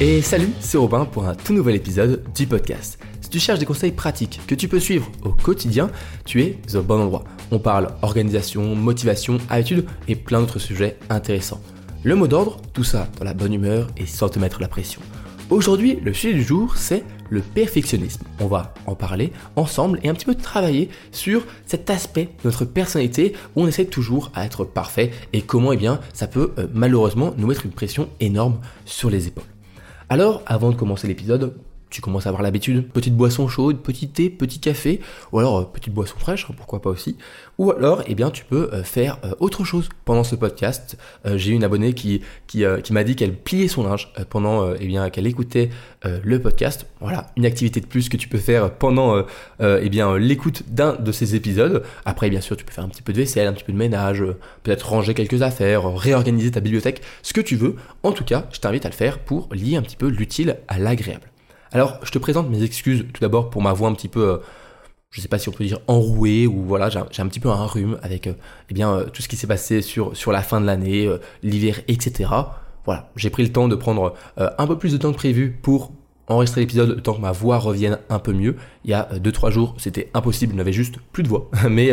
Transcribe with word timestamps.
Et 0.00 0.22
salut, 0.22 0.52
c'est 0.60 0.78
Robin 0.78 1.06
pour 1.06 1.26
un 1.26 1.34
tout 1.34 1.52
nouvel 1.52 1.74
épisode 1.74 2.22
du 2.32 2.46
podcast. 2.46 3.00
Si 3.20 3.30
tu 3.30 3.40
cherches 3.40 3.58
des 3.58 3.66
conseils 3.66 3.90
pratiques 3.90 4.40
que 4.46 4.54
tu 4.54 4.68
peux 4.68 4.78
suivre 4.78 5.10
au 5.24 5.30
quotidien, 5.30 5.90
tu 6.24 6.40
es 6.40 6.56
au 6.76 6.82
bon 6.82 7.00
endroit. 7.00 7.24
On 7.50 7.58
parle 7.58 7.88
organisation, 8.02 8.76
motivation, 8.76 9.38
habitude 9.50 9.86
et 10.06 10.14
plein 10.14 10.38
d'autres 10.38 10.60
sujets 10.60 10.96
intéressants. 11.10 11.60
Le 12.04 12.14
mot 12.14 12.28
d'ordre, 12.28 12.58
tout 12.72 12.84
ça 12.84 13.08
dans 13.18 13.24
la 13.24 13.34
bonne 13.34 13.52
humeur 13.52 13.88
et 13.96 14.06
sans 14.06 14.28
te 14.28 14.38
mettre 14.38 14.60
la 14.60 14.68
pression. 14.68 15.00
Aujourd'hui, 15.50 15.98
le 16.00 16.14
sujet 16.14 16.34
du 16.34 16.44
jour, 16.44 16.76
c'est 16.76 17.02
le 17.28 17.40
perfectionnisme. 17.40 18.22
On 18.38 18.46
va 18.46 18.74
en 18.86 18.94
parler 18.94 19.32
ensemble 19.56 19.98
et 20.04 20.08
un 20.08 20.14
petit 20.14 20.26
peu 20.26 20.36
travailler 20.36 20.90
sur 21.10 21.42
cet 21.66 21.90
aspect 21.90 22.26
de 22.44 22.44
notre 22.44 22.64
personnalité 22.64 23.32
où 23.56 23.62
on 23.62 23.66
essaie 23.66 23.86
toujours 23.86 24.30
à 24.36 24.44
être 24.44 24.64
parfait 24.64 25.10
et 25.32 25.42
comment 25.42 25.72
eh 25.72 25.76
bien, 25.76 25.98
ça 26.12 26.28
peut 26.28 26.52
euh, 26.58 26.68
malheureusement 26.72 27.34
nous 27.36 27.48
mettre 27.48 27.66
une 27.66 27.72
pression 27.72 28.08
énorme 28.20 28.60
sur 28.84 29.10
les 29.10 29.26
épaules. 29.26 29.57
Alors, 30.10 30.42
avant 30.46 30.70
de 30.70 30.74
commencer 30.74 31.06
l'épisode, 31.06 31.54
tu 31.90 32.00
commences 32.00 32.26
à 32.26 32.28
avoir 32.28 32.42
l'habitude, 32.42 32.88
petite 32.88 33.16
boisson 33.16 33.48
chaude, 33.48 33.78
petit 33.82 34.08
thé, 34.08 34.30
petit 34.30 34.60
café, 34.60 35.00
ou 35.32 35.38
alors 35.38 35.58
euh, 35.58 35.64
petite 35.64 35.92
boisson 35.94 36.16
fraîche, 36.18 36.46
hein, 36.48 36.54
pourquoi 36.56 36.82
pas 36.82 36.90
aussi. 36.90 37.16
Ou 37.56 37.72
alors, 37.72 38.02
eh 38.06 38.14
bien, 38.14 38.30
tu 38.30 38.44
peux 38.44 38.70
euh, 38.72 38.82
faire 38.82 39.18
euh, 39.24 39.32
autre 39.40 39.64
chose 39.64 39.88
pendant 40.04 40.24
ce 40.24 40.36
podcast. 40.36 40.96
J'ai 41.24 41.52
une 41.52 41.64
abonnée 41.64 41.92
qui, 41.94 42.22
m'a 42.90 43.04
dit 43.04 43.16
qu'elle 43.16 43.34
pliait 43.34 43.68
son 43.68 43.84
linge 43.84 44.12
pendant, 44.30 44.74
eh 44.74 44.86
bien, 44.86 45.10
qu'elle 45.10 45.26
écoutait 45.26 45.70
le 46.04 46.40
podcast. 46.40 46.86
Voilà, 47.00 47.28
une 47.36 47.44
activité 47.44 47.80
de 47.80 47.86
plus 47.86 48.08
que 48.08 48.16
tu 48.16 48.28
peux 48.28 48.38
faire 48.38 48.74
pendant, 48.74 49.24
eh 49.60 49.88
bien, 49.88 50.16
l'écoute 50.16 50.62
d'un 50.68 50.94
de 50.94 51.12
ces 51.12 51.34
épisodes. 51.34 51.84
Après, 52.04 52.30
bien 52.30 52.40
sûr, 52.40 52.56
tu 52.56 52.64
peux 52.64 52.72
faire 52.72 52.84
un 52.84 52.88
petit 52.88 53.02
peu 53.02 53.12
de 53.12 53.18
vaisselle, 53.18 53.46
un 53.46 53.52
petit 53.52 53.64
peu 53.64 53.72
de 53.72 53.78
ménage, 53.78 54.24
peut-être 54.62 54.88
ranger 54.88 55.14
quelques 55.14 55.42
affaires, 55.42 55.92
réorganiser 55.94 56.50
ta 56.50 56.60
bibliothèque, 56.60 57.02
ce 57.22 57.32
que 57.32 57.40
tu 57.40 57.56
veux. 57.56 57.76
En 58.02 58.12
tout 58.12 58.24
cas, 58.24 58.48
je 58.52 58.60
t'invite 58.60 58.86
à 58.86 58.88
le 58.88 58.94
faire 58.94 59.18
pour 59.18 59.48
lier 59.52 59.76
un 59.76 59.82
petit 59.82 59.96
peu 59.96 60.08
l'utile 60.08 60.58
à 60.68 60.78
l'agréable. 60.78 61.30
Alors, 61.72 61.98
je 62.02 62.10
te 62.10 62.18
présente 62.18 62.48
mes 62.48 62.62
excuses 62.62 63.04
tout 63.12 63.20
d'abord 63.20 63.50
pour 63.50 63.60
ma 63.60 63.72
voix 63.72 63.88
un 63.88 63.94
petit 63.94 64.08
peu, 64.08 64.26
euh, 64.26 64.36
je 65.10 65.20
ne 65.20 65.22
sais 65.22 65.28
pas 65.28 65.38
si 65.38 65.48
on 65.48 65.52
peut 65.52 65.64
dire 65.64 65.80
enrouée, 65.86 66.46
ou 66.46 66.62
voilà, 66.62 66.88
j'ai 66.88 66.98
un, 66.98 67.28
petit 67.28 67.40
peu 67.40 67.50
un 67.50 67.66
rhume 67.66 67.98
avec 68.02 68.26
euh, 68.26 68.32
eh 68.70 68.74
bien, 68.74 68.90
euh, 68.90 69.04
tout 69.04 69.20
ce 69.20 69.28
qui 69.28 69.36
s'est 69.36 69.46
passé 69.46 69.82
sur, 69.82 70.32
la 70.32 70.42
fin 70.42 70.60
de 70.60 70.66
l'année, 70.66 71.10
l'hiver, 71.42 71.80
etc. 71.88 72.30
Voilà, 72.86 73.10
j'ai 73.16 73.28
pris 73.28 73.42
le 73.42 73.52
temps 73.52 73.68
de 73.68 73.74
prendre 73.74 74.14
un 74.36 74.66
peu 74.66 74.78
plus 74.78 74.92
de 74.92 74.96
temps 74.96 75.12
que 75.12 75.16
prévu 75.16 75.50
pour 75.50 75.92
enregistrer 76.26 76.62
l'épisode 76.62 77.02
temps 77.02 77.14
que 77.14 77.20
ma 77.20 77.32
voix 77.32 77.58
revienne 77.58 77.98
un 78.08 78.18
peu 78.18 78.32
mieux. 78.32 78.56
Il 78.84 78.90
y 78.90 78.94
a 78.94 79.08
2-3 79.14 79.50
jours, 79.50 79.74
c'était 79.78 80.10
impossible, 80.14 80.52
je 80.52 80.56
n'avais 80.56 80.72
juste 80.72 80.96
plus 81.12 81.22
de 81.22 81.28
voix. 81.28 81.50
mais, 81.70 81.90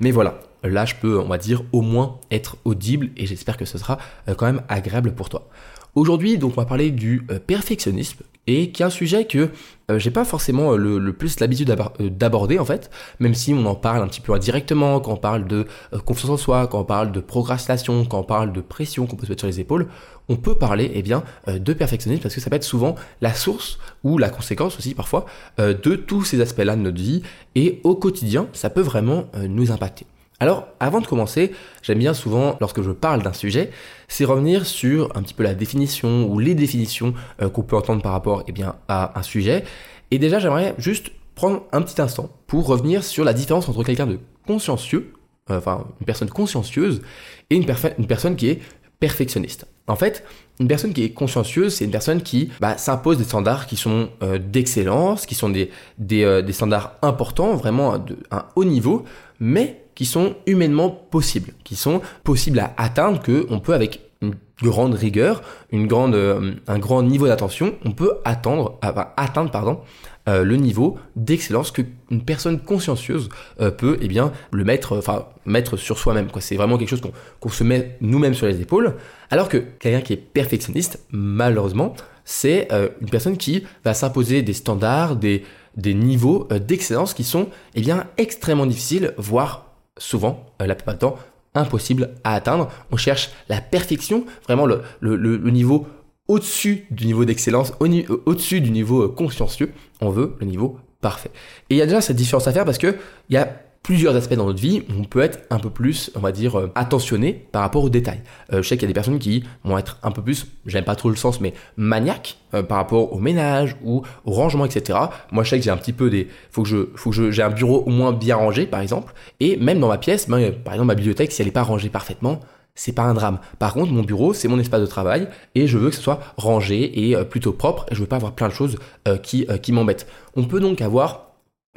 mais 0.00 0.10
voilà, 0.10 0.40
là 0.62 0.86
je 0.86 0.94
peux, 0.94 1.18
on 1.18 1.28
va 1.28 1.36
dire, 1.36 1.62
au 1.72 1.82
moins 1.82 2.18
être 2.30 2.56
audible 2.64 3.10
et 3.18 3.26
j'espère 3.26 3.58
que 3.58 3.66
ce 3.66 3.76
sera 3.76 3.98
quand 4.36 4.46
même 4.46 4.62
agréable 4.68 5.14
pour 5.14 5.28
toi. 5.28 5.48
Aujourd'hui, 5.94 6.38
donc, 6.38 6.52
on 6.56 6.60
va 6.60 6.66
parler 6.66 6.90
du 6.90 7.26
perfectionnisme, 7.46 8.22
et 8.48 8.70
qui 8.70 8.82
est 8.82 8.86
un 8.86 8.90
sujet 8.90 9.26
que 9.26 9.50
euh, 9.90 9.98
j'ai 9.98 10.10
pas 10.10 10.24
forcément 10.24 10.72
euh, 10.72 10.98
le, 10.98 11.12
plus 11.12 11.38
l'habitude 11.38 11.70
euh, 11.70 12.10
d'aborder 12.10 12.58
en 12.58 12.64
fait, 12.64 12.90
même 13.20 13.34
si 13.34 13.54
on 13.54 13.64
en 13.66 13.74
parle 13.74 14.02
un 14.02 14.08
petit 14.08 14.22
peu 14.22 14.32
indirectement, 14.32 15.00
quand 15.00 15.12
on 15.12 15.16
parle 15.16 15.46
de 15.46 15.66
confiance 16.04 16.30
en 16.30 16.36
soi, 16.36 16.66
quand 16.66 16.80
on 16.80 16.84
parle 16.84 17.12
de 17.12 17.20
procrastination, 17.20 18.04
quand 18.06 18.20
on 18.20 18.24
parle 18.24 18.52
de 18.52 18.60
pression 18.60 19.06
qu'on 19.06 19.16
peut 19.16 19.26
se 19.26 19.30
mettre 19.30 19.42
sur 19.42 19.48
les 19.48 19.60
épaules, 19.60 19.86
on 20.30 20.36
peut 20.36 20.54
parler 20.54 20.90
eh 20.94 21.02
bien 21.02 21.22
de 21.46 21.72
perfectionnisme 21.72 22.22
parce 22.22 22.34
que 22.34 22.40
ça 22.40 22.50
peut 22.50 22.56
être 22.56 22.64
souvent 22.64 22.96
la 23.22 23.32
source 23.32 23.78
ou 24.04 24.18
la 24.18 24.28
conséquence 24.28 24.76
aussi 24.76 24.94
parfois 24.94 25.24
de 25.56 25.94
tous 25.94 26.22
ces 26.22 26.42
aspects-là 26.42 26.76
de 26.76 26.82
notre 26.82 27.00
vie 27.00 27.22
et 27.54 27.80
au 27.82 27.94
quotidien, 27.94 28.46
ça 28.52 28.68
peut 28.68 28.82
vraiment 28.82 29.24
nous 29.48 29.72
impacter. 29.72 30.04
Alors, 30.40 30.68
avant 30.78 31.00
de 31.00 31.06
commencer, 31.06 31.52
j'aime 31.82 31.98
bien 31.98 32.14
souvent, 32.14 32.56
lorsque 32.60 32.82
je 32.82 32.92
parle 32.92 33.22
d'un 33.22 33.32
sujet, 33.32 33.70
c'est 34.06 34.24
revenir 34.24 34.66
sur 34.66 35.16
un 35.16 35.22
petit 35.22 35.34
peu 35.34 35.42
la 35.42 35.54
définition 35.54 36.28
ou 36.30 36.38
les 36.38 36.54
définitions 36.54 37.12
euh, 37.42 37.48
qu'on 37.48 37.62
peut 37.62 37.76
entendre 37.76 38.02
par 38.02 38.12
rapport 38.12 38.44
eh 38.46 38.52
bien, 38.52 38.76
à 38.86 39.18
un 39.18 39.22
sujet. 39.22 39.64
Et 40.12 40.18
déjà, 40.18 40.38
j'aimerais 40.38 40.76
juste 40.78 41.10
prendre 41.34 41.64
un 41.72 41.82
petit 41.82 42.00
instant 42.00 42.30
pour 42.46 42.66
revenir 42.66 43.02
sur 43.02 43.24
la 43.24 43.32
différence 43.32 43.68
entre 43.68 43.82
quelqu'un 43.82 44.06
de 44.06 44.20
consciencieux, 44.46 45.12
euh, 45.50 45.58
enfin 45.58 45.86
une 46.00 46.06
personne 46.06 46.30
consciencieuse, 46.30 47.02
et 47.50 47.56
une, 47.56 47.66
personne 48.06 48.36
qui 48.36 48.48
est 48.48 48.60
perfectionniste. 49.00 49.66
En 49.88 49.96
fait, 49.96 50.22
une 50.60 50.68
personne 50.68 50.92
qui 50.92 51.02
est 51.02 51.10
consciencieuse, 51.10 51.74
c'est 51.74 51.84
une 51.84 51.90
personne 51.90 52.22
qui 52.22 52.50
bah, 52.60 52.76
s'impose 52.76 53.18
des 53.18 53.24
standards 53.24 53.66
qui 53.66 53.76
sont 53.76 54.10
euh, 54.22 54.38
d'excellence, 54.38 55.26
qui 55.26 55.34
sont 55.34 55.48
des, 55.48 55.70
des, 55.98 56.42
des, 56.44 56.52
standards 56.52 56.94
importants, 57.02 57.56
vraiment 57.56 57.98
de 57.98 58.18
un 58.30 58.44
haut 58.54 58.64
niveau, 58.64 59.04
mais 59.40 59.82
qui 59.98 60.06
sont 60.06 60.36
humainement 60.46 60.90
possibles, 60.90 61.50
qui 61.64 61.74
sont 61.74 62.00
possibles 62.22 62.60
à 62.60 62.72
atteindre, 62.76 63.20
que 63.20 63.46
on 63.50 63.58
peut 63.58 63.74
avec 63.74 64.00
une 64.22 64.36
grande 64.62 64.94
rigueur, 64.94 65.42
une 65.72 65.88
grande, 65.88 66.14
euh, 66.14 66.52
un 66.68 66.78
grand 66.78 67.02
niveau 67.02 67.26
d'attention, 67.26 67.74
on 67.84 67.90
peut 67.90 68.12
attendre, 68.24 68.78
atteindre 69.16 69.50
pardon, 69.50 69.80
euh, 70.28 70.44
le 70.44 70.54
niveau 70.54 71.00
d'excellence 71.16 71.72
que 71.72 71.82
une 72.12 72.22
personne 72.22 72.60
consciencieuse 72.60 73.28
euh, 73.60 73.72
peut 73.72 73.98
eh 74.00 74.06
bien 74.06 74.30
le 74.52 74.62
mettre, 74.62 74.96
enfin 74.96 75.26
mettre 75.46 75.76
sur 75.76 75.98
soi-même. 75.98 76.28
C'est 76.38 76.54
vraiment 76.54 76.78
quelque 76.78 76.90
chose 76.90 77.02
qu'on 77.40 77.48
se 77.48 77.64
met 77.64 77.96
nous-mêmes 78.00 78.34
sur 78.34 78.46
les 78.46 78.60
épaules. 78.60 78.94
Alors 79.30 79.48
que 79.48 79.56
quelqu'un 79.56 80.02
qui 80.02 80.12
est 80.12 80.16
perfectionniste, 80.16 81.00
malheureusement, 81.10 81.96
c'est 82.24 82.68
une 83.00 83.10
personne 83.10 83.36
qui 83.36 83.64
va 83.84 83.94
s'imposer 83.94 84.42
des 84.42 84.52
standards, 84.52 85.16
des, 85.16 85.42
des 85.76 85.94
niveaux 85.94 86.46
d'excellence 86.50 87.14
qui 87.14 87.24
sont 87.24 87.48
eh 87.74 87.80
bien 87.80 88.04
extrêmement 88.16 88.66
difficiles, 88.66 89.14
voire 89.16 89.67
souvent, 89.98 90.46
euh, 90.62 90.66
la 90.66 90.74
plupart 90.74 90.94
du 90.94 91.00
temps, 91.00 91.16
impossible 91.54 92.10
à 92.24 92.34
atteindre. 92.34 92.70
On 92.90 92.96
cherche 92.96 93.30
la 93.48 93.60
perfection, 93.60 94.24
vraiment 94.44 94.66
le, 94.66 95.50
niveau 95.50 95.86
au-dessus 96.28 96.86
du 96.90 97.06
niveau 97.06 97.24
d'excellence, 97.24 97.72
au-dessus 97.80 98.60
du 98.60 98.70
niveau 98.70 99.04
euh, 99.04 99.08
consciencieux. 99.08 99.72
On 100.00 100.10
veut 100.10 100.36
le 100.40 100.46
niveau 100.46 100.78
parfait. 101.00 101.30
Et 101.70 101.74
il 101.74 101.78
y 101.78 101.82
a 101.82 101.86
déjà 101.86 102.00
cette 102.00 102.16
différence 102.16 102.46
à 102.48 102.52
faire 102.52 102.64
parce 102.64 102.78
que 102.78 102.96
il 103.28 103.34
y 103.34 103.36
a 103.36 103.62
plusieurs 103.88 104.16
aspects 104.16 104.34
dans 104.34 104.44
notre 104.44 104.60
vie 104.60 104.82
on 104.94 105.04
peut 105.04 105.22
être 105.22 105.38
un 105.48 105.58
peu 105.58 105.70
plus, 105.70 106.10
on 106.14 106.20
va 106.20 106.30
dire, 106.30 106.58
euh, 106.58 106.70
attentionné 106.74 107.32
par 107.32 107.62
rapport 107.62 107.82
aux 107.82 107.88
détails. 107.88 108.20
Euh, 108.52 108.62
je 108.62 108.68
sais 108.68 108.76
qu'il 108.76 108.82
y 108.82 108.84
a 108.84 108.88
des 108.88 108.92
personnes 108.92 109.18
qui 109.18 109.44
vont 109.64 109.78
être 109.78 109.96
un 110.02 110.10
peu 110.10 110.20
plus, 110.20 110.46
j'aime 110.66 110.84
pas 110.84 110.94
trop 110.94 111.08
le 111.08 111.16
sens, 111.16 111.40
mais 111.40 111.54
maniaques 111.78 112.36
euh, 112.52 112.62
par 112.62 112.76
rapport 112.76 113.14
au 113.14 113.18
ménage 113.18 113.78
ou 113.82 114.02
au 114.26 114.30
rangement, 114.30 114.66
etc. 114.66 114.98
Moi, 115.32 115.42
je 115.42 115.48
sais 115.48 115.56
que 115.56 115.64
j'ai 115.64 115.70
un 115.70 115.78
petit 115.78 115.94
peu 115.94 116.10
des, 116.10 116.28
faut 116.50 116.64
que 116.64 116.68
je, 116.68 116.90
faut 116.96 117.08
que 117.12 117.30
j'ai 117.30 117.42
un 117.42 117.48
bureau 117.48 117.82
au 117.86 117.88
moins 117.88 118.12
bien 118.12 118.36
rangé, 118.36 118.66
par 118.66 118.82
exemple, 118.82 119.14
et 119.40 119.56
même 119.56 119.80
dans 119.80 119.88
ma 119.88 119.96
pièce, 119.96 120.28
ben, 120.28 120.52
par 120.52 120.74
exemple 120.74 120.88
ma 120.88 120.94
bibliothèque, 120.94 121.32
si 121.32 121.40
elle 121.40 121.48
n'est 121.48 121.52
pas 121.52 121.62
rangée 121.62 121.88
parfaitement, 121.88 122.40
c'est 122.74 122.92
pas 122.92 123.04
un 123.04 123.14
drame. 123.14 123.38
Par 123.58 123.72
contre, 123.72 123.90
mon 123.90 124.02
bureau, 124.02 124.34
c'est 124.34 124.48
mon 124.48 124.58
espace 124.58 124.82
de 124.82 124.86
travail 124.86 125.28
et 125.54 125.66
je 125.66 125.78
veux 125.78 125.88
que 125.88 125.96
ce 125.96 126.02
soit 126.02 126.20
rangé 126.36 127.08
et 127.08 127.16
plutôt 127.24 127.52
propre 127.54 127.86
et 127.90 127.94
je 127.94 128.00
veux 128.02 128.06
pas 128.06 128.16
avoir 128.16 128.32
plein 128.32 128.48
de 128.48 128.52
choses 128.52 128.76
qui, 129.22 129.48
qui 129.62 129.72
m'embêtent. 129.72 130.06
On 130.36 130.44
peut 130.44 130.60
donc 130.60 130.80
avoir 130.80 131.27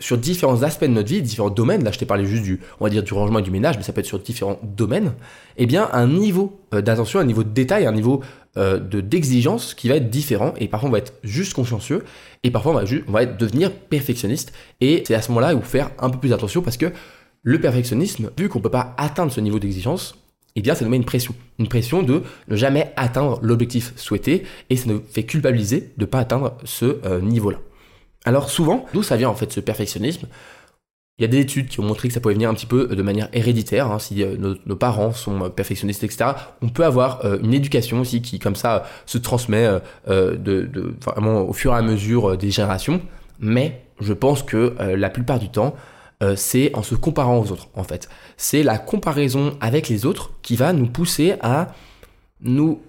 sur 0.01 0.17
différents 0.17 0.63
aspects 0.63 0.83
de 0.83 0.89
notre 0.89 1.07
vie, 1.07 1.21
différents 1.21 1.49
domaines, 1.49 1.83
là 1.83 1.91
je 1.91 1.99
t'ai 1.99 2.05
parlé 2.05 2.25
juste 2.25 2.43
du, 2.43 2.59
on 2.79 2.85
va 2.85 2.89
dire, 2.89 3.03
du 3.03 3.13
rangement 3.13 3.39
et 3.39 3.41
du 3.43 3.51
ménage, 3.51 3.77
mais 3.77 3.83
ça 3.83 3.93
peut 3.93 4.01
être 4.01 4.07
sur 4.07 4.19
différents 4.19 4.59
domaines, 4.63 5.13
eh 5.57 5.65
bien 5.65 5.87
un 5.93 6.07
niveau 6.07 6.59
euh, 6.73 6.81
d'attention, 6.81 7.19
un 7.19 7.23
niveau 7.23 7.43
de 7.43 7.49
détail, 7.49 7.85
un 7.85 7.91
niveau 7.93 8.21
euh, 8.57 8.79
de 8.79 8.99
d'exigence 8.99 9.73
qui 9.73 9.87
va 9.87 9.95
être 9.95 10.09
différent, 10.09 10.53
et 10.57 10.67
parfois 10.67 10.89
on 10.89 10.91
va 10.91 10.97
être 10.97 11.13
juste 11.23 11.53
consciencieux, 11.53 12.03
et 12.43 12.51
parfois 12.51 12.73
on 12.73 12.75
va, 12.75 12.85
juste, 12.85 13.03
on 13.07 13.11
va 13.11 13.25
devenir 13.25 13.71
perfectionniste, 13.71 14.51
et 14.81 15.03
c'est 15.05 15.15
à 15.15 15.21
ce 15.21 15.29
moment-là 15.29 15.55
où 15.55 15.61
faire 15.61 15.91
un 15.99 16.09
peu 16.09 16.17
plus 16.17 16.33
attention, 16.33 16.61
parce 16.61 16.77
que 16.77 16.91
le 17.43 17.61
perfectionnisme, 17.61 18.31
vu 18.37 18.49
qu'on 18.49 18.59
ne 18.59 18.63
peut 18.63 18.69
pas 18.69 18.93
atteindre 18.97 19.31
ce 19.31 19.39
niveau 19.39 19.59
d'exigence, 19.59 20.17
eh 20.55 20.61
bien 20.61 20.75
ça 20.75 20.83
nous 20.83 20.91
met 20.91 20.97
une 20.97 21.05
pression, 21.05 21.33
une 21.59 21.67
pression 21.67 22.03
de 22.03 22.23
ne 22.47 22.55
jamais 22.55 22.91
atteindre 22.97 23.39
l'objectif 23.41 23.93
souhaité, 23.95 24.43
et 24.69 24.75
ça 24.75 24.89
nous 24.89 25.01
fait 25.09 25.23
culpabiliser 25.23 25.93
de 25.97 26.01
ne 26.01 26.05
pas 26.05 26.19
atteindre 26.19 26.57
ce 26.63 26.97
euh, 27.05 27.21
niveau-là. 27.21 27.59
Alors 28.25 28.49
souvent, 28.49 28.85
d'où 28.93 29.03
ça 29.03 29.17
vient 29.17 29.29
en 29.29 29.35
fait 29.35 29.51
ce 29.51 29.59
perfectionnisme? 29.59 30.27
Il 31.21 31.23
y 31.23 31.25
a 31.25 31.27
des 31.27 31.39
études 31.39 31.67
qui 31.67 31.79
ont 31.79 31.83
montré 31.83 32.07
que 32.07 32.13
ça 32.13 32.19
pouvait 32.19 32.33
venir 32.33 32.49
un 32.49 32.53
petit 32.55 32.65
peu 32.65 32.87
de 32.87 33.01
manière 33.03 33.29
héréditaire, 33.31 33.91
hein, 33.91 33.99
si 33.99 34.23
euh, 34.23 34.55
nos, 34.65 34.75
parents 34.75 35.11
sont 35.11 35.43
euh, 35.43 35.49
perfectionnistes, 35.49 36.03
etc. 36.03 36.31
On 36.63 36.69
peut 36.69 36.83
avoir 36.83 37.23
euh, 37.25 37.37
une 37.43 37.53
éducation 37.53 37.99
aussi 37.99 38.23
qui, 38.23 38.39
comme 38.39 38.55
ça, 38.55 38.85
se 39.05 39.19
transmet 39.19 39.69
vraiment 40.07 41.41
au 41.41 41.53
fur 41.53 41.73
et 41.73 41.77
à 41.77 41.81
mesure 41.83 42.37
des 42.37 42.49
générations. 42.49 43.01
Mais 43.39 43.83
je 43.99 44.13
pense 44.13 44.41
que 44.41 44.75
la 44.79 45.09
plupart 45.11 45.37
du 45.37 45.49
temps, 45.49 45.75
c'est 46.35 46.75
en 46.75 46.83
se 46.83 46.95
comparant 46.95 47.39
aux 47.39 47.51
autres, 47.51 47.67
en 47.75 47.83
fait. 47.83 48.09
C'est 48.37 48.63
la 48.63 48.77
comparaison 48.77 49.57
avec 49.61 49.89
les 49.89 50.05
autres 50.05 50.31
qui 50.41 50.55
va 50.55 50.73
nous 50.73 50.87
pousser 50.87 51.35
à 51.41 51.67
nous 52.41 52.81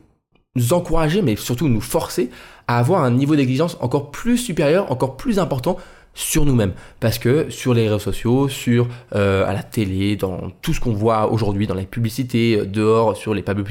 nous 0.54 0.72
encourager, 0.72 1.22
mais 1.22 1.37
surtout 1.37 1.69
nous 1.69 1.81
forcer 1.81 2.31
à 2.69 2.78
avoir 2.78 3.04
un 3.04 3.10
niveau 3.10 3.37
d'exigence 3.37 3.76
encore 3.81 4.10
plus 4.10 4.38
supérieur, 4.38 4.90
encore 4.93 5.16
plus 5.16 5.38
important 5.38 5.76
sur 6.14 6.44
nous-mêmes. 6.44 6.72
Parce 7.00 7.19
que 7.19 7.49
sur 7.50 7.75
les 7.75 7.84
réseaux 7.84 7.99
sociaux, 7.99 8.49
sur 8.49 8.88
euh, 9.14 9.46
à 9.46 9.54
la 9.54 9.62
télé, 9.62 10.16
dans 10.16 10.50
tout 10.60 10.75
ce 10.75 10.81
qu'on 10.81 10.93
voit 10.93 11.32
aujourd'hui, 11.32 11.66
dans 11.66 11.75
les 11.75 11.87
publicités, 11.87 12.58
euh, 12.58 12.66
dehors, 12.66 13.16
sur 13.16 13.32
les, 13.34 13.43
tableaux 13.43 13.64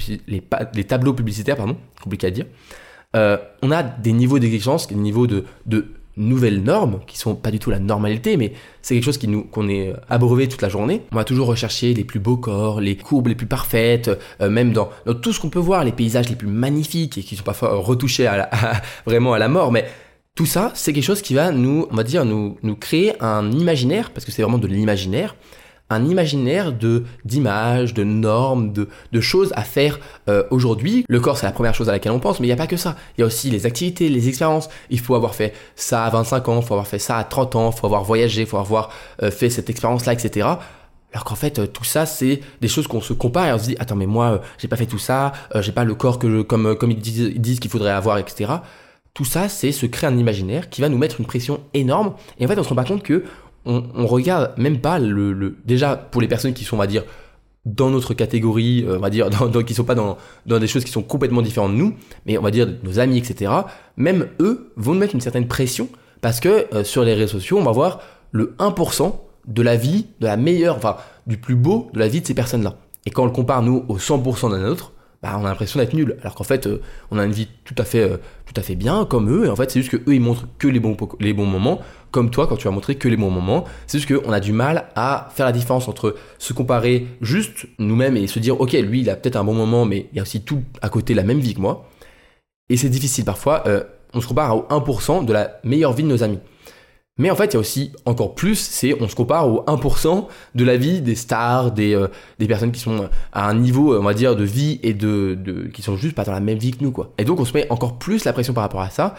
publicitaires, 1.14 1.58
pardon, 1.58 1.78
compliqué 2.02 2.28
à 2.28 2.32
dire, 2.32 2.46
euh, 3.16 3.38
on 3.62 3.72
a 3.72 3.84
des 3.84 4.14
niveaux 4.14 4.40
d'exigence, 4.40 4.88
des 4.88 4.96
niveaux 4.96 5.28
de 5.28 5.46
nouvelles 6.18 6.62
normes 6.62 7.00
qui 7.08 7.18
sont 7.18 7.36
pas 7.36 7.52
du 7.52 7.60
tout 7.60 7.70
la 7.70 7.80
normalité, 7.80 8.38
mais 8.38 8.54
c'est 8.82 8.96
quelque 8.96 9.04
chose 9.04 9.18
qui 9.18 9.28
nous 9.28 9.44
qu'on 9.44 9.70
est 9.70 9.94
abreuvé 10.10 10.48
toute 10.48 10.62
la 10.62 10.70
journée. 10.70 11.02
On 11.12 11.16
va 11.16 11.24
toujours 11.24 11.48
rechercher 11.48 11.94
les 11.94 12.04
plus 12.04 12.20
beaux 12.20 12.38
corps, 12.38 12.82
les 12.82 12.96
courbes 12.98 13.28
les 13.28 13.36
plus 13.36 13.48
parfaites, 13.48 14.12
euh, 14.42 14.50
même 14.50 14.74
dans, 14.74 14.90
tout 15.22 15.34
ce 15.34 15.40
qu'on 15.40 15.50
peut 15.50 15.60
voir, 15.60 15.84
les 15.84 15.92
paysages 15.92 16.30
les 16.30 16.36
plus 16.36 16.48
magnifiques 16.48 17.18
et 17.18 17.24
qui 17.24 17.36
sont 17.36 17.44
parfois 17.44 17.76
retouchés 17.76 18.28
à, 18.28 18.50
vraiment 19.06 19.34
à 19.34 19.40
la 19.40 19.48
mort, 19.48 19.72
mais 19.72 19.86
tout 20.36 20.46
ça, 20.46 20.72
c'est 20.76 20.94
quelque 20.94 21.04
chose 21.04 21.22
qui 21.22 21.34
va 21.34 21.52
nous, 21.52 21.88
on 21.92 21.96
va 21.96 22.04
dire, 22.04 22.24
nous, 22.24 22.58
nous 22.64 22.76
créer 22.76 23.22
un 23.22 23.52
imaginaire, 23.52 24.12
parce 24.12 24.26
que 24.26 24.32
c'est 24.32 24.42
vraiment 24.42 24.58
de 24.58 24.68
l'imaginaire, 24.68 25.36
un 25.92 26.06
imaginaire 26.06 26.72
de 26.72 27.04
d'images, 27.26 27.94
de 27.94 28.04
normes, 28.04 28.72
de, 28.74 28.88
de 29.12 29.22
choses 29.22 29.52
à 29.56 29.64
faire 29.64 30.00
euh, 30.30 30.44
aujourd'hui. 30.50 31.06
Le 31.08 31.20
corps, 31.20 31.38
c'est 31.38 31.46
la 31.46 31.52
première 31.52 31.76
chose 31.76 31.90
à 31.90 31.92
laquelle 31.92 32.12
on 32.12 32.20
pense, 32.20 32.40
mais 32.40 32.48
il 32.48 32.50
n'y 32.50 32.54
a 32.54 32.58
pas 32.58 32.68
que 32.68 32.78
ça. 32.78 32.96
Il 33.18 33.22
y 33.22 33.24
a 33.24 33.28
aussi 33.28 33.50
les 33.50 33.66
activités, 33.66 34.10
les 34.10 34.28
expériences. 34.28 34.70
Il 34.90 35.00
faut 35.00 35.16
avoir 35.16 35.36
fait 35.36 35.54
ça 35.76 36.06
à 36.06 36.10
25 36.10 36.50
ans, 36.50 36.60
il 36.62 36.66
faut 36.66 36.74
avoir 36.74 36.88
fait 36.88 37.00
ça 37.00 37.18
à 37.18 37.24
30 37.24 37.56
ans, 37.56 37.72
il 37.76 37.78
faut 37.78 37.86
avoir 37.86 38.04
voyagé, 38.04 38.42
il 38.42 38.48
faut 38.48 38.58
avoir 38.58 38.90
euh, 39.22 39.32
fait 39.32 39.50
cette 39.50 39.70
expérience-là, 39.70 40.14
etc. 40.14 40.48
Alors 41.14 41.26
qu'en 41.26 41.36
fait, 41.36 41.60
euh, 41.60 41.68
tout 41.68 41.84
ça, 41.84 42.06
c'est 42.06 42.40
des 42.62 42.68
choses 42.70 42.88
qu'on 42.88 43.02
se 43.02 43.14
compare 43.14 43.48
et 43.48 43.54
on 43.54 43.60
se 43.60 43.66
dit, 43.66 43.76
attends, 43.80 43.98
mais 43.98 44.06
moi, 44.06 44.42
j'ai 44.58 44.70
pas 44.70 44.78
fait 44.78 44.86
tout 44.86 45.00
ça, 45.00 45.34
j'ai 45.56 45.74
pas 45.74 45.84
le 45.84 45.94
corps 45.94 46.20
que 46.20 46.30
je, 46.30 46.42
comme, 46.42 46.76
comme 46.76 46.92
ils 46.92 47.00
disent, 47.00 47.34
disent 47.36 47.60
qu'il 47.60 47.72
faudrait 47.72 47.92
avoir, 47.92 48.18
etc. 48.18 48.52
Tout 49.14 49.26
ça, 49.26 49.50
c'est 49.50 49.74
se 49.74 49.86
créer 49.86 50.10
un 50.10 50.18
imaginaire 50.18 50.70
qui 50.70 50.80
va 50.80 50.88
nous 50.88 50.98
mettre 50.98 51.20
une 51.20 51.26
pression 51.26 51.60
énorme. 51.74 52.14
Et 52.40 52.46
en 52.46 52.48
fait, 52.48 52.58
on 52.58 52.64
se 52.64 52.70
rend 52.70 52.76
pas 52.76 52.86
compte 52.86 53.04
que 53.04 53.26
on, 53.66 54.08
regarde 54.08 54.54
même 54.58 54.80
pas 54.80 55.00
le, 55.00 55.56
déjà 55.66 55.96
pour 55.96 56.22
les 56.22 56.28
personnes 56.28 56.54
qui 56.54 56.64
sont 56.64 56.76
on 56.76 56.80
va 56.80 56.88
dire 56.88 57.04
dans 57.66 57.92
notre 57.92 58.16
catégorie, 58.16 58.84
euh, 58.88 58.98
on 58.98 59.00
va 59.00 59.10
dire, 59.10 59.30
dans, 59.52 59.64
qui 59.64 59.74
sont 59.74 59.84
pas 59.84 59.96
dans, 59.96 60.18
dans 60.46 60.60
des 60.60 60.68
choses 60.68 60.84
qui 60.84 60.92
sont 60.92 61.04
complètement 61.04 61.42
différentes 61.42 61.74
de 61.74 61.78
nous, 61.78 61.94
mais 62.26 62.38
on 62.38 62.42
va 62.42 62.52
dire 62.52 62.68
nos 62.84 63.00
amis, 63.00 63.18
etc. 63.18 63.52
Même 63.98 64.28
eux 64.40 64.72
vont 64.78 64.94
nous 64.94 65.00
mettre 65.00 65.14
une 65.14 65.22
certaine 65.22 65.48
pression 65.48 65.90
parce 66.22 66.40
que 66.40 66.68
euh, 66.74 66.84
sur 66.84 67.04
les 67.04 67.14
réseaux 67.14 67.40
sociaux, 67.40 67.60
on 67.60 67.64
va 67.64 67.72
voir 67.72 68.02
le 68.32 68.56
1% 68.60 69.14
de 69.48 69.62
la 69.62 69.76
vie, 69.76 70.08
de 70.20 70.28
la 70.28 70.38
meilleure, 70.38 70.78
enfin, 70.78 70.98
du 71.28 71.38
plus 71.38 71.56
beau 71.56 71.90
de 71.94 72.00
la 72.00 72.08
vie 72.08 72.22
de 72.22 72.28
ces 72.28 72.34
personnes-là. 72.34 72.76
Et 73.06 73.12
quand 73.12 73.24
on 73.24 73.28
le 73.28 73.32
compare, 73.32 73.62
nous, 73.64 73.86
au 73.90 73.98
100% 73.98 74.52
d'un 74.52 74.66
autre, 74.66 74.94
bah, 75.22 75.38
on 75.40 75.46
a 75.46 75.50
l'impression 75.50 75.80
d'être 75.80 75.94
nul. 75.94 76.18
Alors 76.22 76.36
qu'en 76.36 76.44
fait, 76.44 76.68
euh, 76.68 76.82
on 77.12 77.20
a 77.20 77.26
une 77.26 77.32
vie 77.32 77.48
tout 77.64 77.76
à 77.78 77.84
fait, 77.84 78.10
tout 78.46 78.54
à 78.56 78.62
fait 78.62 78.76
bien, 78.76 79.06
comme 79.06 79.30
eux, 79.30 79.46
et 79.46 79.50
en 79.50 79.56
fait, 79.56 79.72
c'est 79.72 79.80
juste 79.82 79.92
que 79.92 80.10
eux, 80.10 80.16
ils 80.16 80.22
montrent 80.22 80.48
que 80.58 80.68
les 80.68 80.80
bons, 80.80 80.98
les 81.20 81.34
bons 81.34 81.46
moments, 81.46 81.80
comme 82.12 82.30
toi 82.30 82.48
quand 82.48 82.58
tu 82.58 82.66
vas 82.66 82.72
montrer 82.72 82.96
que 82.96 83.08
les 83.08 83.18
bons 83.18 83.32
moments. 83.32 83.66
C'est 83.88 84.00
juste 84.00 84.14
qu'on 84.14 84.32
a 84.32 84.40
du 84.40 84.52
mal 84.52 84.90
à 84.96 85.30
faire 85.34 85.46
la 85.46 85.52
différence 85.52 85.88
entre 85.88 86.16
se 86.38 86.54
comparer 86.54 87.08
juste 87.22 87.68
nous-mêmes 87.80 88.18
et 88.18 88.28
se 88.28 88.40
dire, 88.40 88.60
ok, 88.60 88.74
lui, 88.74 89.02
il 89.02 89.10
a 89.10 89.16
peut-être 89.16 89.38
un 89.38 89.44
bon 89.44 89.54
moment, 89.54 89.86
mais 89.86 90.10
il 90.12 90.18
y 90.18 90.20
a 90.20 90.24
aussi 90.24 90.42
tout 90.42 90.64
à 90.82 90.90
côté 90.90 91.14
la 91.14 91.24
même 91.24 91.40
vie 91.40 91.54
que 91.54 91.62
moi. 91.62 91.90
Et 92.70 92.78
c'est 92.78 92.90
difficile 92.90 93.26
parfois. 93.26 93.64
Euh, 93.68 93.84
on 94.14 94.22
se 94.22 94.28
compare 94.28 94.56
au 94.56 94.62
1% 94.70 95.26
de 95.26 95.34
la 95.34 95.60
meilleure 95.64 95.94
vie 95.94 96.04
de 96.04 96.08
nos 96.08 96.24
amis. 96.24 96.40
Mais 97.18 97.30
en 97.30 97.36
fait, 97.36 97.48
il 97.48 97.54
y 97.54 97.58
a 97.58 97.60
aussi 97.60 97.92
encore 98.06 98.36
plus, 98.36 98.56
c'est 98.58 99.00
on 99.02 99.08
se 99.08 99.16
compare 99.16 99.48
au 99.48 99.64
1% 99.66 100.28
de 100.56 100.64
la 100.64 100.78
vie 100.78 101.02
des 101.02 101.16
stars, 101.16 101.72
des, 101.72 101.94
euh, 101.94 102.08
des 102.40 102.48
personnes 102.48 102.72
qui 102.72 102.80
sont 102.80 103.10
à 103.34 103.48
un 103.50 103.54
niveau, 103.54 103.98
on 103.98 104.04
va 104.04 104.14
dire, 104.14 104.36
de 104.36 104.44
vie 104.44 104.80
et 104.82 104.94
de, 104.94 105.38
de, 105.40 105.68
qui 105.68 105.82
sont 105.82 105.98
juste 105.98 106.16
pas 106.16 106.24
dans 106.24 106.32
la 106.32 106.40
même 106.40 106.58
vie 106.58 106.72
que 106.72 106.84
nous, 106.84 106.92
quoi. 106.92 107.14
Et 107.18 107.26
donc, 107.26 107.40
on 107.40 107.46
se 107.46 107.54
met 107.54 107.68
encore 107.70 108.00
plus 108.00 108.24
la 108.24 108.34
pression 108.34 108.54
par 108.54 108.64
rapport 108.64 108.82
à 108.82 108.90
ça. 108.90 109.16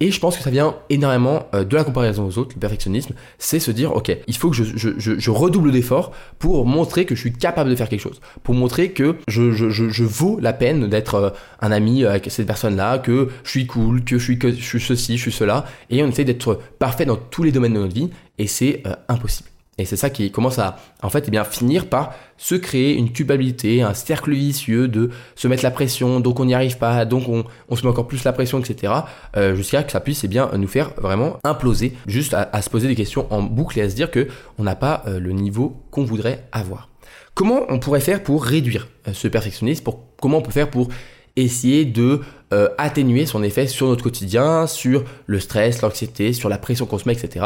Et 0.00 0.10
je 0.10 0.18
pense 0.18 0.36
que 0.36 0.42
ça 0.42 0.50
vient 0.50 0.74
énormément 0.90 1.46
euh, 1.54 1.64
de 1.64 1.76
la 1.76 1.84
comparaison 1.84 2.26
aux 2.26 2.38
autres, 2.38 2.52
le 2.56 2.60
perfectionnisme, 2.60 3.14
c'est 3.38 3.60
se 3.60 3.70
dire, 3.70 3.94
ok, 3.94 4.16
il 4.26 4.36
faut 4.36 4.50
que 4.50 4.56
je, 4.56 4.64
je, 4.98 5.30
redouble 5.30 5.70
d'efforts 5.70 6.12
pour 6.38 6.66
montrer 6.66 7.04
que 7.04 7.14
je 7.14 7.20
suis 7.20 7.32
capable 7.32 7.70
de 7.70 7.76
faire 7.76 7.88
quelque 7.88 8.00
chose, 8.00 8.20
pour 8.42 8.54
montrer 8.54 8.90
que 8.90 9.16
je, 9.28 9.52
je 9.52 10.04
vaux 10.04 10.38
la 10.40 10.52
peine 10.52 10.88
d'être 10.88 11.14
euh, 11.14 11.30
un 11.60 11.70
ami 11.70 12.04
avec 12.04 12.30
cette 12.30 12.46
personne-là, 12.46 12.98
que 12.98 13.28
je 13.44 13.50
suis 13.50 13.66
cool, 13.66 14.04
que 14.04 14.18
je 14.18 14.24
suis, 14.24 14.38
que 14.38 14.50
je 14.50 14.60
suis 14.60 14.80
ceci, 14.80 15.16
je 15.16 15.22
suis 15.22 15.32
cela, 15.32 15.64
et 15.90 16.02
on 16.02 16.08
essaie 16.08 16.24
d'être 16.24 16.60
parfait 16.78 17.06
dans 17.06 17.16
tous 17.16 17.44
les 17.44 17.52
domaines 17.52 17.74
de 17.74 17.80
notre 17.80 17.94
vie, 17.94 18.10
et 18.38 18.48
c'est 18.48 18.82
euh, 18.86 18.94
impossible. 19.08 19.48
Et 19.76 19.84
c'est 19.84 19.96
ça 19.96 20.08
qui 20.08 20.30
commence 20.30 20.58
à, 20.58 20.76
en 21.02 21.10
fait, 21.10 21.24
eh 21.26 21.30
bien, 21.30 21.42
finir 21.42 21.88
par 21.88 22.14
se 22.36 22.54
créer 22.54 22.94
une 22.94 23.12
culpabilité, 23.12 23.82
un 23.82 23.94
cercle 23.94 24.32
vicieux 24.32 24.86
de 24.86 25.10
se 25.34 25.48
mettre 25.48 25.64
la 25.64 25.72
pression, 25.72 26.20
donc 26.20 26.38
on 26.38 26.44
n'y 26.44 26.54
arrive 26.54 26.78
pas, 26.78 27.04
donc 27.04 27.28
on, 27.28 27.76
se 27.76 27.82
met 27.82 27.88
encore 27.88 28.06
plus 28.06 28.22
la 28.24 28.32
pression, 28.32 28.60
etc. 28.60 28.92
Euh, 29.36 29.54
jusqu'à 29.56 29.82
que 29.82 29.90
ça 29.90 30.00
puisse, 30.00 30.22
eh 30.22 30.28
bien, 30.28 30.48
nous 30.56 30.68
faire 30.68 30.92
vraiment 30.96 31.38
imploser, 31.42 31.94
juste 32.06 32.34
à, 32.34 32.62
se 32.62 32.70
poser 32.70 32.86
des 32.86 32.94
questions 32.94 33.26
en 33.30 33.42
boucle 33.42 33.78
et 33.78 33.82
à 33.82 33.90
se 33.90 33.96
dire 33.96 34.10
que 34.10 34.28
on 34.58 34.62
n'a 34.62 34.76
pas 34.76 35.02
euh, 35.06 35.18
le 35.18 35.32
niveau 35.32 35.76
qu'on 35.90 36.04
voudrait 36.04 36.44
avoir. 36.52 36.88
Comment 37.34 37.62
on 37.68 37.80
pourrait 37.80 38.00
faire 38.00 38.22
pour 38.22 38.44
réduire 38.44 38.86
euh, 39.08 39.12
ce 39.12 39.26
perfectionnisme? 39.26 39.82
Pour, 39.82 40.04
Comment 40.20 40.38
on 40.38 40.42
peut 40.42 40.52
faire 40.52 40.70
pour 40.70 40.88
essayer 41.36 41.84
de 41.84 42.20
atténuer 42.78 43.26
son 43.26 43.42
effet 43.42 43.66
sur 43.66 43.88
notre 43.88 44.04
quotidien, 44.04 44.68
sur 44.68 45.02
le 45.26 45.40
stress, 45.40 45.82
l'anxiété, 45.82 46.32
sur 46.32 46.48
la 46.48 46.56
pression 46.56 46.86
qu'on 46.86 46.98
se 46.98 47.08
met, 47.08 47.14
etc. 47.14 47.44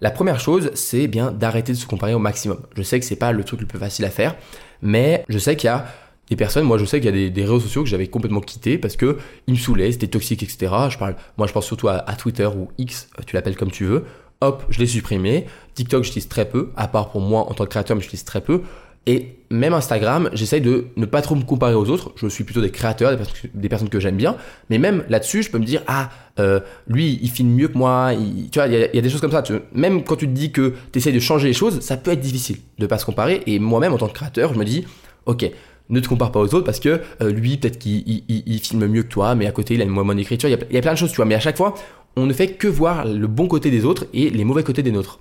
La 0.00 0.10
première 0.10 0.40
chose, 0.40 0.70
c'est 0.74 1.06
bien 1.06 1.32
d'arrêter 1.32 1.72
de 1.72 1.78
se 1.78 1.86
comparer 1.86 2.12
au 2.12 2.18
maximum. 2.18 2.58
Je 2.76 2.82
sais 2.82 3.00
que 3.00 3.06
c'est 3.06 3.16
pas 3.16 3.32
le 3.32 3.44
truc 3.44 3.60
le 3.60 3.66
plus 3.66 3.78
facile 3.78 4.04
à 4.04 4.10
faire, 4.10 4.36
mais 4.82 5.24
je 5.28 5.38
sais 5.38 5.56
qu'il 5.56 5.68
y 5.68 5.70
a 5.70 5.86
des 6.28 6.36
personnes, 6.36 6.64
moi 6.64 6.76
je 6.76 6.84
sais 6.84 7.00
qu'il 7.00 7.16
y 7.16 7.26
a 7.26 7.30
des, 7.30 7.42
réseaux 7.42 7.60
sociaux 7.60 7.82
que 7.82 7.88
j'avais 7.88 8.08
complètement 8.08 8.40
quittés 8.40 8.78
parce 8.78 8.96
que 8.96 9.16
ils 9.46 9.54
me 9.54 9.58
saoulaient, 9.58 9.92
c'était 9.92 10.08
toxique, 10.08 10.42
etc. 10.42 10.72
Je 10.90 10.98
moi 10.98 11.46
je 11.46 11.52
pense 11.52 11.64
surtout 11.64 11.88
à, 11.88 12.00
Twitter 12.18 12.46
ou 12.46 12.68
X, 12.78 13.08
tu 13.26 13.36
l'appelles 13.36 13.56
comme 13.56 13.70
tu 13.70 13.84
veux. 13.84 14.04
Hop, 14.42 14.64
je 14.68 14.78
l'ai 14.80 14.86
supprimé. 14.86 15.46
TikTok, 15.74 16.04
j'utilise 16.04 16.28
très 16.28 16.46
peu, 16.46 16.70
à 16.76 16.88
part 16.88 17.10
pour 17.10 17.22
moi 17.22 17.48
en 17.48 17.54
tant 17.54 17.64
que 17.64 17.70
créateur, 17.70 17.96
mais 17.96 18.02
j'utilise 18.02 18.24
très 18.24 18.42
peu. 18.42 18.62
Et 19.06 19.36
même 19.50 19.72
Instagram, 19.72 20.30
j'essaye 20.32 20.60
de 20.60 20.86
ne 20.96 21.06
pas 21.06 21.22
trop 21.22 21.36
me 21.36 21.44
comparer 21.44 21.74
aux 21.74 21.88
autres. 21.90 22.12
Je 22.16 22.26
suis 22.26 22.42
plutôt 22.42 22.60
des 22.60 22.70
créateurs, 22.70 23.16
des 23.54 23.68
personnes, 23.68 23.88
que 23.88 24.00
j'aime 24.00 24.16
bien. 24.16 24.36
Mais 24.68 24.78
même 24.78 25.04
là-dessus, 25.08 25.44
je 25.44 25.50
peux 25.50 25.58
me 25.58 25.64
dire, 25.64 25.82
ah, 25.86 26.10
euh, 26.40 26.58
lui, 26.88 27.20
il 27.22 27.30
filme 27.30 27.50
mieux 27.50 27.68
que 27.68 27.78
moi. 27.78 28.10
tu 28.50 28.58
vois, 28.58 28.66
il 28.66 28.90
y, 28.92 28.98
a 28.98 29.00
des 29.00 29.08
choses 29.08 29.20
comme 29.20 29.30
ça. 29.30 29.44
même 29.72 30.02
quand 30.02 30.16
tu 30.16 30.26
te 30.26 30.32
dis 30.32 30.50
que 30.50 30.74
tu 30.92 30.98
essayes 30.98 31.12
de 31.12 31.20
changer 31.20 31.46
les 31.46 31.54
choses, 31.54 31.80
ça 31.80 31.96
peut 31.96 32.10
être 32.10 32.20
difficile 32.20 32.56
de 32.78 32.84
ne 32.84 32.86
pas 32.88 32.98
se 32.98 33.04
comparer. 33.04 33.42
Et 33.46 33.60
moi-même, 33.60 33.92
en 33.92 33.98
tant 33.98 34.08
que 34.08 34.14
créateur, 34.14 34.52
je 34.52 34.58
me 34.58 34.64
dis, 34.64 34.84
ok, 35.26 35.48
ne 35.88 36.00
te 36.00 36.08
compare 36.08 36.32
pas 36.32 36.40
aux 36.40 36.52
autres 36.52 36.64
parce 36.64 36.80
que 36.80 37.00
euh, 37.22 37.30
lui, 37.30 37.58
peut-être 37.58 37.78
qu'il 37.78 38.60
filme 38.60 38.88
mieux 38.88 39.04
que 39.04 39.08
toi, 39.08 39.36
mais 39.36 39.46
à 39.46 39.52
côté, 39.52 39.74
il 39.74 39.80
a 39.80 39.84
une 39.84 39.90
moins 39.90 40.04
bonne 40.04 40.18
écriture. 40.18 40.48
Il 40.48 40.58
y, 40.70 40.74
y, 40.74 40.78
a 40.78 40.82
plein 40.82 40.94
de 40.94 40.98
choses, 40.98 41.10
tu 41.10 41.16
vois. 41.16 41.26
Mais 41.26 41.36
à 41.36 41.40
chaque 41.40 41.56
fois, 41.56 41.74
on 42.16 42.26
ne 42.26 42.32
fait 42.32 42.48
que 42.48 42.66
voir 42.66 43.04
le 43.06 43.26
bon 43.28 43.46
côté 43.46 43.70
des 43.70 43.84
autres 43.84 44.06
et 44.12 44.30
les 44.30 44.44
mauvais 44.44 44.64
côtés 44.64 44.82
des 44.82 44.90
nôtres. 44.90 45.20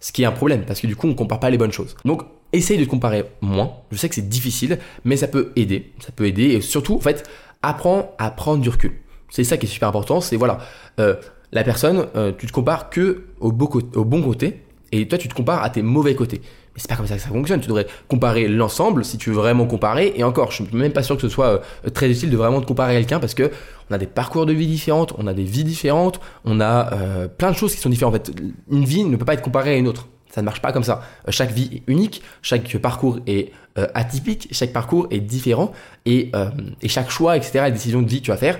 Ce 0.00 0.12
qui 0.12 0.22
est 0.22 0.26
un 0.26 0.32
problème 0.32 0.64
parce 0.66 0.80
que 0.80 0.86
du 0.86 0.96
coup, 0.96 1.08
on 1.08 1.14
compare 1.14 1.40
pas 1.40 1.50
les 1.50 1.58
bonnes 1.58 1.72
choses. 1.72 1.96
Donc, 2.04 2.22
essaye 2.52 2.78
de 2.78 2.84
te 2.84 2.90
comparer 2.90 3.24
moins. 3.40 3.72
Je 3.90 3.96
sais 3.96 4.08
que 4.08 4.14
c'est 4.14 4.28
difficile, 4.28 4.78
mais 5.04 5.16
ça 5.16 5.28
peut 5.28 5.52
aider. 5.56 5.92
Ça 6.00 6.12
peut 6.12 6.26
aider 6.26 6.44
et 6.44 6.60
surtout, 6.60 6.94
en 6.94 7.00
fait, 7.00 7.28
apprends 7.62 8.14
à 8.18 8.30
prendre 8.30 8.62
du 8.62 8.68
recul. 8.68 8.92
C'est 9.30 9.44
ça 9.44 9.56
qui 9.56 9.66
est 9.66 9.68
super 9.68 9.88
important. 9.88 10.20
C'est 10.20 10.36
voilà, 10.36 10.58
euh, 11.00 11.16
la 11.52 11.64
personne, 11.64 12.06
euh, 12.14 12.32
tu 12.36 12.46
te 12.46 12.52
compares 12.52 12.90
que 12.90 13.26
au, 13.40 13.48
au 13.48 14.04
bon 14.04 14.22
côté 14.22 14.62
et 14.92 15.08
toi, 15.08 15.18
tu 15.18 15.28
te 15.28 15.34
compares 15.34 15.62
à 15.62 15.70
tes 15.70 15.82
mauvais 15.82 16.14
côtés. 16.14 16.40
C'est 16.76 16.88
pas 16.88 16.96
comme 16.96 17.06
ça 17.06 17.16
que 17.16 17.22
ça 17.22 17.28
fonctionne. 17.28 17.60
Tu 17.60 17.68
devrais 17.68 17.86
comparer 18.08 18.48
l'ensemble 18.48 19.04
si 19.04 19.18
tu 19.18 19.30
veux 19.30 19.36
vraiment 19.36 19.66
comparer. 19.66 20.12
Et 20.16 20.24
encore, 20.24 20.50
je 20.50 20.62
suis 20.62 20.76
même 20.76 20.92
pas 20.92 21.02
sûr 21.02 21.16
que 21.16 21.22
ce 21.22 21.28
soit 21.28 21.62
euh, 21.86 21.90
très 21.90 22.10
utile 22.10 22.30
de 22.30 22.36
vraiment 22.36 22.60
te 22.60 22.66
comparer 22.66 22.94
à 22.94 22.98
quelqu'un 22.98 23.18
parce 23.18 23.34
que 23.34 23.50
on 23.90 23.94
a 23.94 23.98
des 23.98 24.06
parcours 24.06 24.46
de 24.46 24.52
vie 24.52 24.66
différents, 24.66 25.06
on 25.16 25.26
a 25.26 25.34
des 25.34 25.44
vies 25.44 25.64
différentes, 25.64 26.20
on 26.44 26.60
a 26.60 26.90
plein 27.38 27.52
de 27.52 27.56
choses 27.56 27.72
qui 27.72 27.80
sont 27.80 27.88
différentes. 27.88 28.14
En 28.14 28.18
fait, 28.18 28.32
une 28.70 28.84
vie 28.84 29.04
ne 29.04 29.16
peut 29.16 29.24
pas 29.24 29.34
être 29.34 29.42
comparée 29.42 29.74
à 29.74 29.76
une 29.76 29.86
autre. 29.86 30.08
Ça 30.36 30.42
ne 30.42 30.44
marche 30.44 30.60
pas 30.60 30.70
comme 30.70 30.82
ça. 30.82 31.00
Euh, 31.26 31.32
chaque 31.32 31.50
vie 31.50 31.70
est 31.72 31.90
unique, 31.90 32.22
chaque 32.42 32.76
parcours 32.76 33.20
est 33.26 33.52
euh, 33.78 33.86
atypique, 33.94 34.48
chaque 34.50 34.70
parcours 34.70 35.06
est 35.10 35.20
différent 35.20 35.72
et, 36.04 36.30
euh, 36.36 36.50
et, 36.82 36.88
chaque 36.88 37.08
choix, 37.08 37.38
etc., 37.38 37.64
les 37.64 37.72
décisions 37.72 38.02
de 38.02 38.06
vie 38.06 38.20
que 38.20 38.26
tu 38.26 38.30
vas 38.30 38.36
faire 38.36 38.58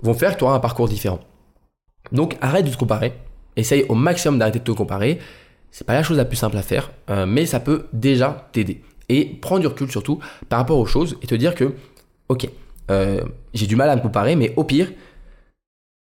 vont 0.00 0.14
faire 0.14 0.32
que 0.32 0.38
tu 0.38 0.44
auras 0.44 0.54
un 0.54 0.60
parcours 0.60 0.88
différent. 0.88 1.20
Donc 2.12 2.38
arrête 2.40 2.64
de 2.64 2.70
te 2.70 2.78
comparer, 2.78 3.12
essaye 3.56 3.84
au 3.90 3.94
maximum 3.94 4.38
d'arrêter 4.38 4.60
de 4.60 4.64
te 4.64 4.70
comparer. 4.70 5.18
C'est 5.70 5.86
pas 5.86 5.94
la 5.94 6.02
chose 6.02 6.16
la 6.16 6.24
plus 6.24 6.36
simple 6.36 6.56
à 6.56 6.62
faire, 6.62 6.90
mais 7.26 7.46
ça 7.46 7.60
peut 7.60 7.86
déjà 7.92 8.48
t'aider. 8.52 8.82
Et 9.08 9.24
prendre 9.24 9.60
du 9.60 9.66
recul 9.66 9.90
surtout 9.90 10.18
par 10.48 10.58
rapport 10.58 10.78
aux 10.78 10.86
choses 10.86 11.16
et 11.22 11.26
te 11.26 11.34
dire 11.34 11.54
que, 11.54 11.74
ok, 12.28 12.48
j'ai 13.54 13.66
du 13.66 13.76
mal 13.76 13.90
à 13.90 13.96
me 13.96 14.00
comparer, 14.00 14.34
mais 14.34 14.52
au 14.56 14.64
pire, 14.64 14.88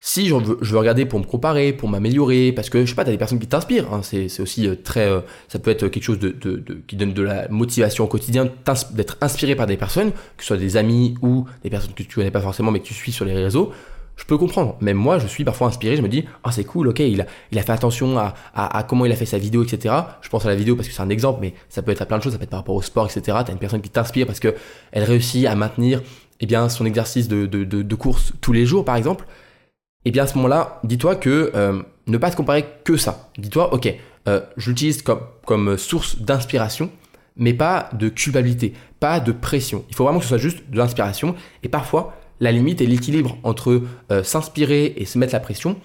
si 0.03 0.27
je 0.27 0.33
veux, 0.33 0.77
regarder 0.77 1.05
pour 1.05 1.19
me 1.19 1.23
comparer, 1.25 1.73
pour 1.73 1.87
m'améliorer, 1.87 2.51
parce 2.51 2.71
que 2.71 2.83
je 2.83 2.89
sais 2.89 2.95
pas, 2.95 3.05
t'as 3.05 3.11
des 3.11 3.19
personnes 3.19 3.37
qui 3.37 3.45
t'inspirent, 3.47 3.93
hein, 3.93 4.01
c'est 4.01 4.39
aussi 4.39 4.67
euh, 4.67 4.75
très, 4.75 5.07
euh, 5.07 5.21
ça 5.47 5.59
peut 5.59 5.69
être 5.69 5.87
quelque 5.89 6.03
chose 6.03 6.17
qui 6.87 6.95
donne 6.95 7.13
de 7.13 7.21
la 7.21 7.47
motivation 7.49 8.05
au 8.05 8.07
quotidien, 8.07 8.49
d'être 8.93 9.17
inspiré 9.21 9.55
par 9.55 9.67
des 9.67 9.77
personnes, 9.77 10.11
que 10.11 10.43
ce 10.43 10.47
soit 10.47 10.57
des 10.57 10.75
amis 10.75 11.13
ou 11.21 11.45
des 11.63 11.69
personnes 11.69 11.93
que 11.93 12.01
tu 12.01 12.15
connais 12.15 12.31
pas 12.31 12.41
forcément 12.41 12.71
mais 12.71 12.79
que 12.79 12.87
tu 12.87 12.95
suis 12.95 13.11
sur 13.11 13.25
les 13.25 13.33
réseaux. 13.33 13.71
Je 14.21 14.25
peux 14.27 14.37
comprendre. 14.37 14.77
Même 14.81 14.97
moi, 14.97 15.17
je 15.17 15.25
suis 15.25 15.43
parfois 15.43 15.67
inspiré. 15.67 15.97
Je 15.97 16.03
me 16.03 16.07
dis, 16.07 16.25
ah 16.43 16.51
c'est 16.51 16.63
cool, 16.63 16.89
ok, 16.89 16.99
il 16.99 17.21
a, 17.21 17.25
fait 17.63 17.71
attention 17.71 18.19
à, 18.19 18.83
comment 18.87 19.05
il 19.07 19.11
a 19.11 19.15
fait 19.15 19.25
sa 19.25 19.39
vidéo, 19.39 19.63
etc. 19.63 19.95
Je 20.21 20.29
pense 20.29 20.45
à 20.45 20.49
la 20.49 20.55
vidéo 20.55 20.75
parce 20.75 20.87
que 20.87 20.93
c'est 20.93 21.01
un 21.01 21.09
exemple, 21.09 21.39
mais 21.41 21.55
ça 21.69 21.81
peut 21.81 21.91
être 21.91 22.03
à 22.03 22.05
plein 22.05 22.19
de 22.19 22.23
choses. 22.23 22.33
Ça 22.33 22.37
peut 22.37 22.43
être 22.43 22.51
par 22.51 22.59
rapport 22.59 22.75
au 22.75 22.83
sport, 22.83 23.07
etc. 23.09 23.39
T'as 23.43 23.51
une 23.51 23.57
personne 23.57 23.81
qui 23.81 23.89
t'inspire 23.89 24.27
parce 24.27 24.39
que 24.39 24.53
elle 24.91 25.03
réussit 25.05 25.47
à 25.47 25.55
maintenir, 25.55 26.03
eh 26.39 26.45
bien, 26.45 26.69
son 26.69 26.85
exercice 26.85 27.27
de, 27.27 27.95
course 27.95 28.33
tous 28.41 28.53
les 28.53 28.67
jours, 28.67 28.85
par 28.85 28.95
exemple 28.95 29.25
eh 30.03 30.09
bien 30.09 30.23
à 30.23 30.27
ce 30.27 30.35
moment-là, 30.37 30.79
dis-toi 30.83 31.15
que 31.15 31.51
euh, 31.53 31.79
ne 32.07 32.17
pas 32.17 32.31
te 32.31 32.35
comparer 32.35 32.65
que 32.83 32.97
ça. 32.97 33.29
Dis-toi, 33.37 33.71
ok, 33.71 33.93
euh, 34.27 34.41
je 34.57 34.69
l'utilise 34.69 35.03
comme, 35.03 35.21
comme 35.45 35.77
source 35.77 36.19
d'inspiration, 36.19 36.89
mais 37.35 37.53
pas 37.53 37.89
de 37.93 38.09
culpabilité, 38.09 38.73
pas 38.99 39.19
de 39.19 39.31
pression. 39.31 39.85
Il 39.89 39.95
faut 39.95 40.03
vraiment 40.03 40.17
que 40.17 40.25
ce 40.25 40.29
soit 40.29 40.37
juste 40.37 40.69
de 40.69 40.77
l'inspiration. 40.77 41.35
Et 41.61 41.69
parfois, 41.69 42.15
la 42.41 42.51
limite 42.51 42.81
et 42.81 42.87
l'équilibre 42.87 43.37
entre 43.43 43.81
euh, 44.11 44.23
s'inspirer 44.23 44.93
et 44.97 45.05
se 45.05 45.17
mettre 45.17 45.31
la 45.31 45.39
pression, 45.39 45.77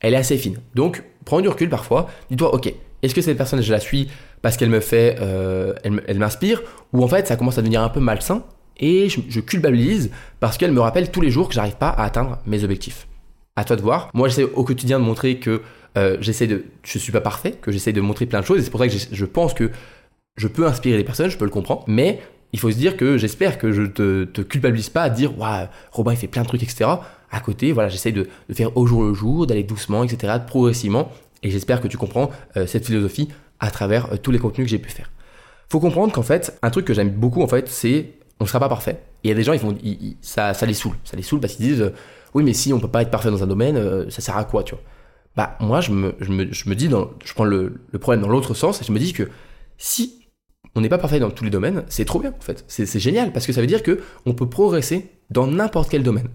elle 0.00 0.14
est 0.14 0.18
assez 0.18 0.36
fine. 0.36 0.58
Donc, 0.74 1.02
prends 1.24 1.40
du 1.40 1.48
recul 1.48 1.68
parfois. 1.68 2.08
Dis-toi, 2.30 2.54
ok, 2.54 2.72
est-ce 3.02 3.14
que 3.14 3.20
cette 3.20 3.36
personne, 3.36 3.62
je 3.62 3.72
la 3.72 3.80
suis 3.80 4.08
parce 4.42 4.56
qu'elle 4.56 4.70
me 4.70 4.80
fait, 4.80 5.16
euh, 5.20 5.74
elle, 5.82 6.18
m'inspire, 6.18 6.62
ou 6.92 7.02
en 7.02 7.08
fait, 7.08 7.28
ça 7.28 7.36
commence 7.36 7.58
à 7.58 7.62
devenir 7.62 7.82
un 7.82 7.88
peu 7.88 8.00
malsain 8.00 8.44
et 8.78 9.08
je, 9.08 9.40
culpabilise 9.40 10.10
parce 10.40 10.58
qu'elle 10.58 10.72
me 10.72 10.80
rappelle 10.80 11.10
tous 11.10 11.20
les 11.20 11.30
jours 11.30 11.48
que 11.48 11.54
j'arrive 11.54 11.76
pas 11.76 11.88
à 11.88 12.04
atteindre 12.04 12.38
mes 12.46 12.64
objectifs. 12.64 13.06
À 13.54 13.64
toi 13.64 13.76
de 13.76 13.82
voir. 13.82 14.10
Moi, 14.14 14.28
j'essaie 14.28 14.44
au 14.44 14.64
quotidien 14.64 14.98
de 14.98 15.04
montrer 15.04 15.38
que 15.38 15.62
euh, 15.96 16.16
j'essaie 16.20 16.46
de, 16.46 16.64
je 16.82 16.98
suis 16.98 17.12
pas 17.12 17.20
parfait, 17.20 17.52
que 17.52 17.70
j'essaie 17.70 17.92
de 17.92 18.00
montrer 18.00 18.26
plein 18.26 18.40
de 18.40 18.46
choses 18.46 18.58
et 18.58 18.62
c'est 18.62 18.70
pour 18.70 18.80
ça 18.80 18.88
que 18.88 18.94
je 19.12 19.24
pense 19.24 19.54
que 19.54 19.70
je 20.36 20.48
peux 20.48 20.66
inspirer 20.66 20.96
les 20.96 21.04
personnes, 21.04 21.30
je 21.30 21.36
peux 21.36 21.44
le 21.44 21.50
comprendre, 21.50 21.84
mais 21.86 22.20
il 22.52 22.58
faut 22.58 22.70
se 22.70 22.76
dire 22.76 22.96
que 22.96 23.16
j'espère 23.16 23.58
que 23.58 23.72
je 23.72 23.82
te, 23.82 24.24
te 24.24 24.42
culpabilise 24.42 24.90
pas 24.90 25.02
à 25.02 25.10
dire, 25.10 25.38
waouh, 25.38 25.66
Robin 25.90 26.12
il 26.12 26.18
fait 26.18 26.26
plein 26.26 26.42
de 26.42 26.48
trucs, 26.48 26.62
etc. 26.62 26.90
À 27.30 27.40
côté, 27.40 27.72
voilà, 27.72 27.88
j'essaie 27.88 28.12
de, 28.12 28.28
faire 28.52 28.76
au 28.76 28.86
jour 28.86 29.04
le 29.04 29.14
jour, 29.14 29.46
d'aller 29.46 29.62
doucement, 29.62 30.04
etc., 30.04 30.34
progressivement. 30.46 31.10
Et 31.42 31.50
j'espère 31.50 31.80
que 31.80 31.88
tu 31.88 31.96
comprends 31.96 32.30
euh, 32.56 32.66
cette 32.66 32.86
philosophie 32.86 33.28
à 33.58 33.70
travers 33.70 34.12
euh, 34.12 34.16
tous 34.16 34.30
les 34.30 34.38
contenus 34.38 34.66
que 34.66 34.70
j'ai 34.70 34.78
pu 34.78 34.90
faire. 34.90 35.10
Faut 35.70 35.80
comprendre 35.80 36.12
qu'en 36.12 36.22
fait, 36.22 36.58
un 36.60 36.70
truc 36.70 36.84
que 36.84 36.92
j'aime 36.92 37.10
beaucoup, 37.10 37.42
en 37.42 37.48
fait, 37.48 37.68
c'est 37.68 38.10
on 38.38 38.44
sera 38.44 38.60
pas 38.60 38.68
parfait. 38.68 39.00
Il 39.24 39.28
y 39.28 39.32
a 39.32 39.34
des 39.34 39.44
gens, 39.44 39.54
ils 39.54 39.58
font, 39.58 39.74
ça, 40.20 40.52
ça 40.52 40.66
les 40.66 40.74
saoule. 40.74 40.96
Ça 41.04 41.16
les 41.16 41.22
saoule 41.22 41.40
parce 41.40 41.54
qu'ils 41.54 41.66
disent, 41.66 41.82
euh, 41.82 41.94
oui, 42.34 42.42
mais 42.42 42.52
si 42.52 42.72
on 42.72 42.80
peut 42.80 42.88
pas 42.88 43.02
être 43.02 43.10
parfait 43.10 43.30
dans 43.30 43.42
un 43.42 43.46
domaine, 43.46 44.10
ça 44.10 44.20
sert 44.20 44.36
à 44.36 44.44
quoi, 44.44 44.62
tu 44.62 44.74
vois? 44.74 44.82
Bah, 45.36 45.56
moi, 45.60 45.80
je 45.80 45.92
me, 45.92 46.14
je 46.20 46.30
me, 46.30 46.52
je 46.52 46.68
me 46.68 46.74
dis, 46.74 46.88
dans, 46.88 47.10
je 47.24 47.32
prends 47.32 47.44
le 47.44 47.80
problème 48.00 48.20
dans 48.20 48.28
l'autre 48.28 48.52
sens 48.52 48.82
et 48.82 48.84
je 48.84 48.92
me 48.92 48.98
dis 48.98 49.12
que 49.12 49.28
si 49.78 50.21
on 50.74 50.80
n'est 50.80 50.88
pas 50.88 50.98
parfait 50.98 51.18
dans 51.18 51.30
tous 51.30 51.44
les 51.44 51.50
domaines, 51.50 51.84
c'est 51.88 52.04
trop 52.04 52.18
bien 52.18 52.30
en 52.30 52.42
fait. 52.42 52.64
C'est 52.68 52.98
génial 52.98 53.32
parce 53.32 53.46
que 53.46 53.52
ça 53.52 53.60
veut 53.60 53.66
dire 53.66 53.82
que 53.82 54.00
on 54.26 54.34
peut 54.34 54.48
progresser 54.48 55.10
dans 55.30 55.46
n'importe 55.46 55.90
quel 55.90 56.02
domaine. 56.02 56.28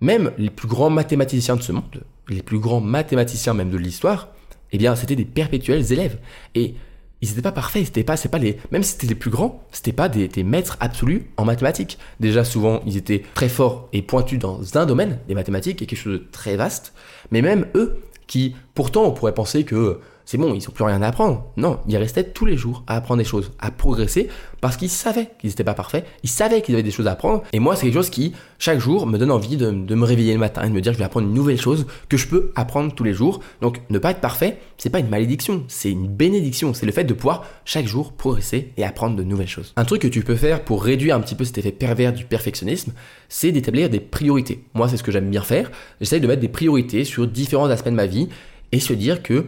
Même 0.00 0.32
les 0.38 0.50
plus 0.50 0.68
grands 0.68 0.90
mathématiciens 0.90 1.56
de 1.56 1.62
ce 1.62 1.72
monde, 1.72 2.04
les 2.28 2.42
plus 2.42 2.58
grands 2.58 2.80
mathématiciens 2.80 3.54
même 3.54 3.70
de 3.70 3.78
l'histoire, 3.78 4.28
eh 4.72 4.78
bien, 4.78 4.96
c'était 4.96 5.16
des 5.16 5.24
perpétuels 5.24 5.92
élèves. 5.92 6.18
Et 6.54 6.74
ils 7.22 7.28
n'étaient 7.28 7.42
pas 7.42 7.52
parfaits, 7.52 7.86
c'était 7.86 8.04
pas, 8.04 8.16
pas 8.16 8.38
les, 8.38 8.58
même 8.70 8.82
si 8.82 8.92
c'était 8.92 9.06
les 9.06 9.14
plus 9.14 9.30
grands, 9.30 9.64
c'était 9.72 9.92
pas 9.92 10.08
des, 10.08 10.28
maîtres 10.44 10.76
absolus 10.80 11.30
en 11.36 11.44
mathématiques. 11.44 11.98
Déjà, 12.20 12.44
souvent, 12.44 12.82
ils 12.86 12.96
étaient 12.96 13.22
très 13.34 13.48
forts 13.48 13.88
et 13.92 14.02
pointus 14.02 14.38
dans 14.38 14.76
un 14.76 14.86
domaine 14.86 15.18
des 15.28 15.34
mathématiques, 15.34 15.80
et 15.80 15.86
quelque 15.86 15.98
chose 15.98 16.20
de 16.20 16.26
très 16.30 16.56
vaste. 16.56 16.92
Mais 17.30 17.40
même 17.40 17.66
eux, 17.74 18.02
qui, 18.26 18.54
pourtant, 18.74 19.04
on 19.04 19.12
pourrait 19.12 19.34
penser 19.34 19.64
que 19.64 20.00
c'est 20.26 20.38
bon, 20.38 20.54
ils 20.54 20.58
n'ont 20.58 20.74
plus 20.74 20.82
rien 20.82 21.00
à 21.02 21.06
apprendre. 21.06 21.44
Non, 21.56 21.78
ils 21.86 21.96
restaient 21.96 22.24
tous 22.24 22.46
les 22.46 22.56
jours 22.56 22.82
à 22.88 22.96
apprendre 22.96 23.18
des 23.18 23.24
choses, 23.24 23.52
à 23.60 23.70
progresser, 23.70 24.28
parce 24.60 24.76
qu'ils 24.76 24.90
savaient 24.90 25.30
qu'ils 25.38 25.50
n'étaient 25.50 25.62
pas 25.62 25.74
parfaits, 25.74 26.04
ils 26.24 26.28
savaient 26.28 26.62
qu'ils 26.62 26.74
avaient 26.74 26.82
des 26.82 26.90
choses 26.90 27.06
à 27.06 27.12
apprendre. 27.12 27.44
Et 27.52 27.60
moi, 27.60 27.76
c'est 27.76 27.86
quelque 27.86 27.94
chose 27.94 28.10
qui, 28.10 28.32
chaque 28.58 28.80
jour, 28.80 29.06
me 29.06 29.18
donne 29.18 29.30
envie 29.30 29.56
de, 29.56 29.70
me 29.70 30.04
réveiller 30.04 30.32
le 30.32 30.40
matin 30.40 30.64
et 30.64 30.68
de 30.68 30.72
me 30.72 30.80
dire 30.80 30.92
je 30.92 30.98
vais 30.98 31.04
apprendre 31.04 31.28
une 31.28 31.32
nouvelle 31.32 31.60
chose 31.60 31.86
que 32.08 32.16
je 32.16 32.26
peux 32.26 32.50
apprendre 32.56 32.92
tous 32.92 33.04
les 33.04 33.14
jours. 33.14 33.38
Donc, 33.60 33.80
ne 33.88 34.00
pas 34.00 34.10
être 34.10 34.20
parfait, 34.20 34.58
c'est 34.78 34.90
pas 34.90 34.98
une 34.98 35.08
malédiction, 35.08 35.62
c'est 35.68 35.92
une 35.92 36.08
bénédiction. 36.08 36.74
C'est 36.74 36.86
le 36.86 36.92
fait 36.92 37.04
de 37.04 37.14
pouvoir 37.14 37.44
chaque 37.64 37.86
jour 37.86 38.12
progresser 38.12 38.72
et 38.76 38.84
apprendre 38.84 39.14
de 39.14 39.22
nouvelles 39.22 39.46
choses. 39.46 39.74
Un 39.76 39.84
truc 39.84 40.02
que 40.02 40.08
tu 40.08 40.22
peux 40.22 40.34
faire 40.34 40.64
pour 40.64 40.82
réduire 40.82 41.14
un 41.14 41.20
petit 41.20 41.36
peu 41.36 41.44
cet 41.44 41.58
effet 41.58 41.70
pervers 41.70 42.12
du 42.12 42.24
perfectionnisme, 42.24 42.92
c'est 43.28 43.52
d'établir 43.52 43.90
des 43.90 44.00
priorités. 44.00 44.64
Moi, 44.74 44.88
c'est 44.88 44.96
ce 44.96 45.04
que 45.04 45.12
j'aime 45.12 45.30
bien 45.30 45.42
faire. 45.42 45.70
J'essaye 46.00 46.20
de 46.20 46.26
mettre 46.26 46.40
des 46.40 46.48
priorités 46.48 47.04
sur 47.04 47.28
différents 47.28 47.70
aspects 47.70 47.90
de 47.90 47.94
ma 47.94 48.06
vie 48.06 48.28
et 48.72 48.80
se 48.80 48.92
dire 48.92 49.22
que 49.22 49.46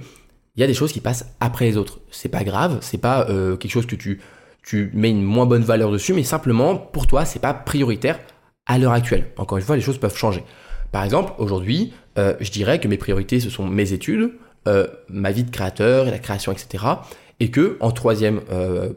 il 0.59 0.61
y 0.61 0.65
a 0.65 0.67
des 0.67 0.75
choses 0.75 0.91
qui 0.91 1.00
passent 1.00 1.25
après 1.38 1.67
les 1.67 1.77
autres. 1.77 2.00
C'est 2.11 2.29
pas 2.29 2.43
grave, 2.43 2.79
c'est 2.81 2.99
pas 2.99 3.29
euh, 3.31 3.57
quelque 3.57 3.71
chose 3.71 3.87
que 3.87 3.95
tu, 3.95 4.21
tu 4.65 4.91
mets 4.93 5.11
une 5.11 5.23
moins 5.23 5.47
bonne 5.47 5.62
valeur 5.62 5.93
dessus, 5.93 6.12
mais 6.12 6.25
simplement 6.25 6.75
pour 6.75 7.07
toi, 7.07 7.25
c'est 7.25 7.38
pas 7.38 7.55
prioritaire 7.55 8.19
à 8.67 8.77
l'heure 8.77 8.91
actuelle. 8.91 9.27
Encore 9.37 9.59
une 9.59 9.65
fois, 9.65 9.77
les 9.77 9.83
choses 9.83 9.99
peuvent 9.99 10.17
changer. 10.17 10.43
Par 10.91 11.05
exemple, 11.05 11.33
aujourd'hui, 11.38 11.93
euh, 12.19 12.35
je 12.41 12.50
dirais 12.50 12.81
que 12.81 12.88
mes 12.88 12.97
priorités, 12.97 13.38
ce 13.38 13.50
sont 13.50 13.69
mes 13.69 13.93
études, 13.93 14.33
euh, 14.67 14.88
ma 15.09 15.31
vie 15.31 15.45
de 15.45 15.50
créateur 15.53 16.09
et 16.09 16.11
la 16.11 16.19
création, 16.19 16.50
etc. 16.50 16.85
Et 17.38 17.53
que 17.53 17.77
en 17.79 17.93
troisième 17.93 18.41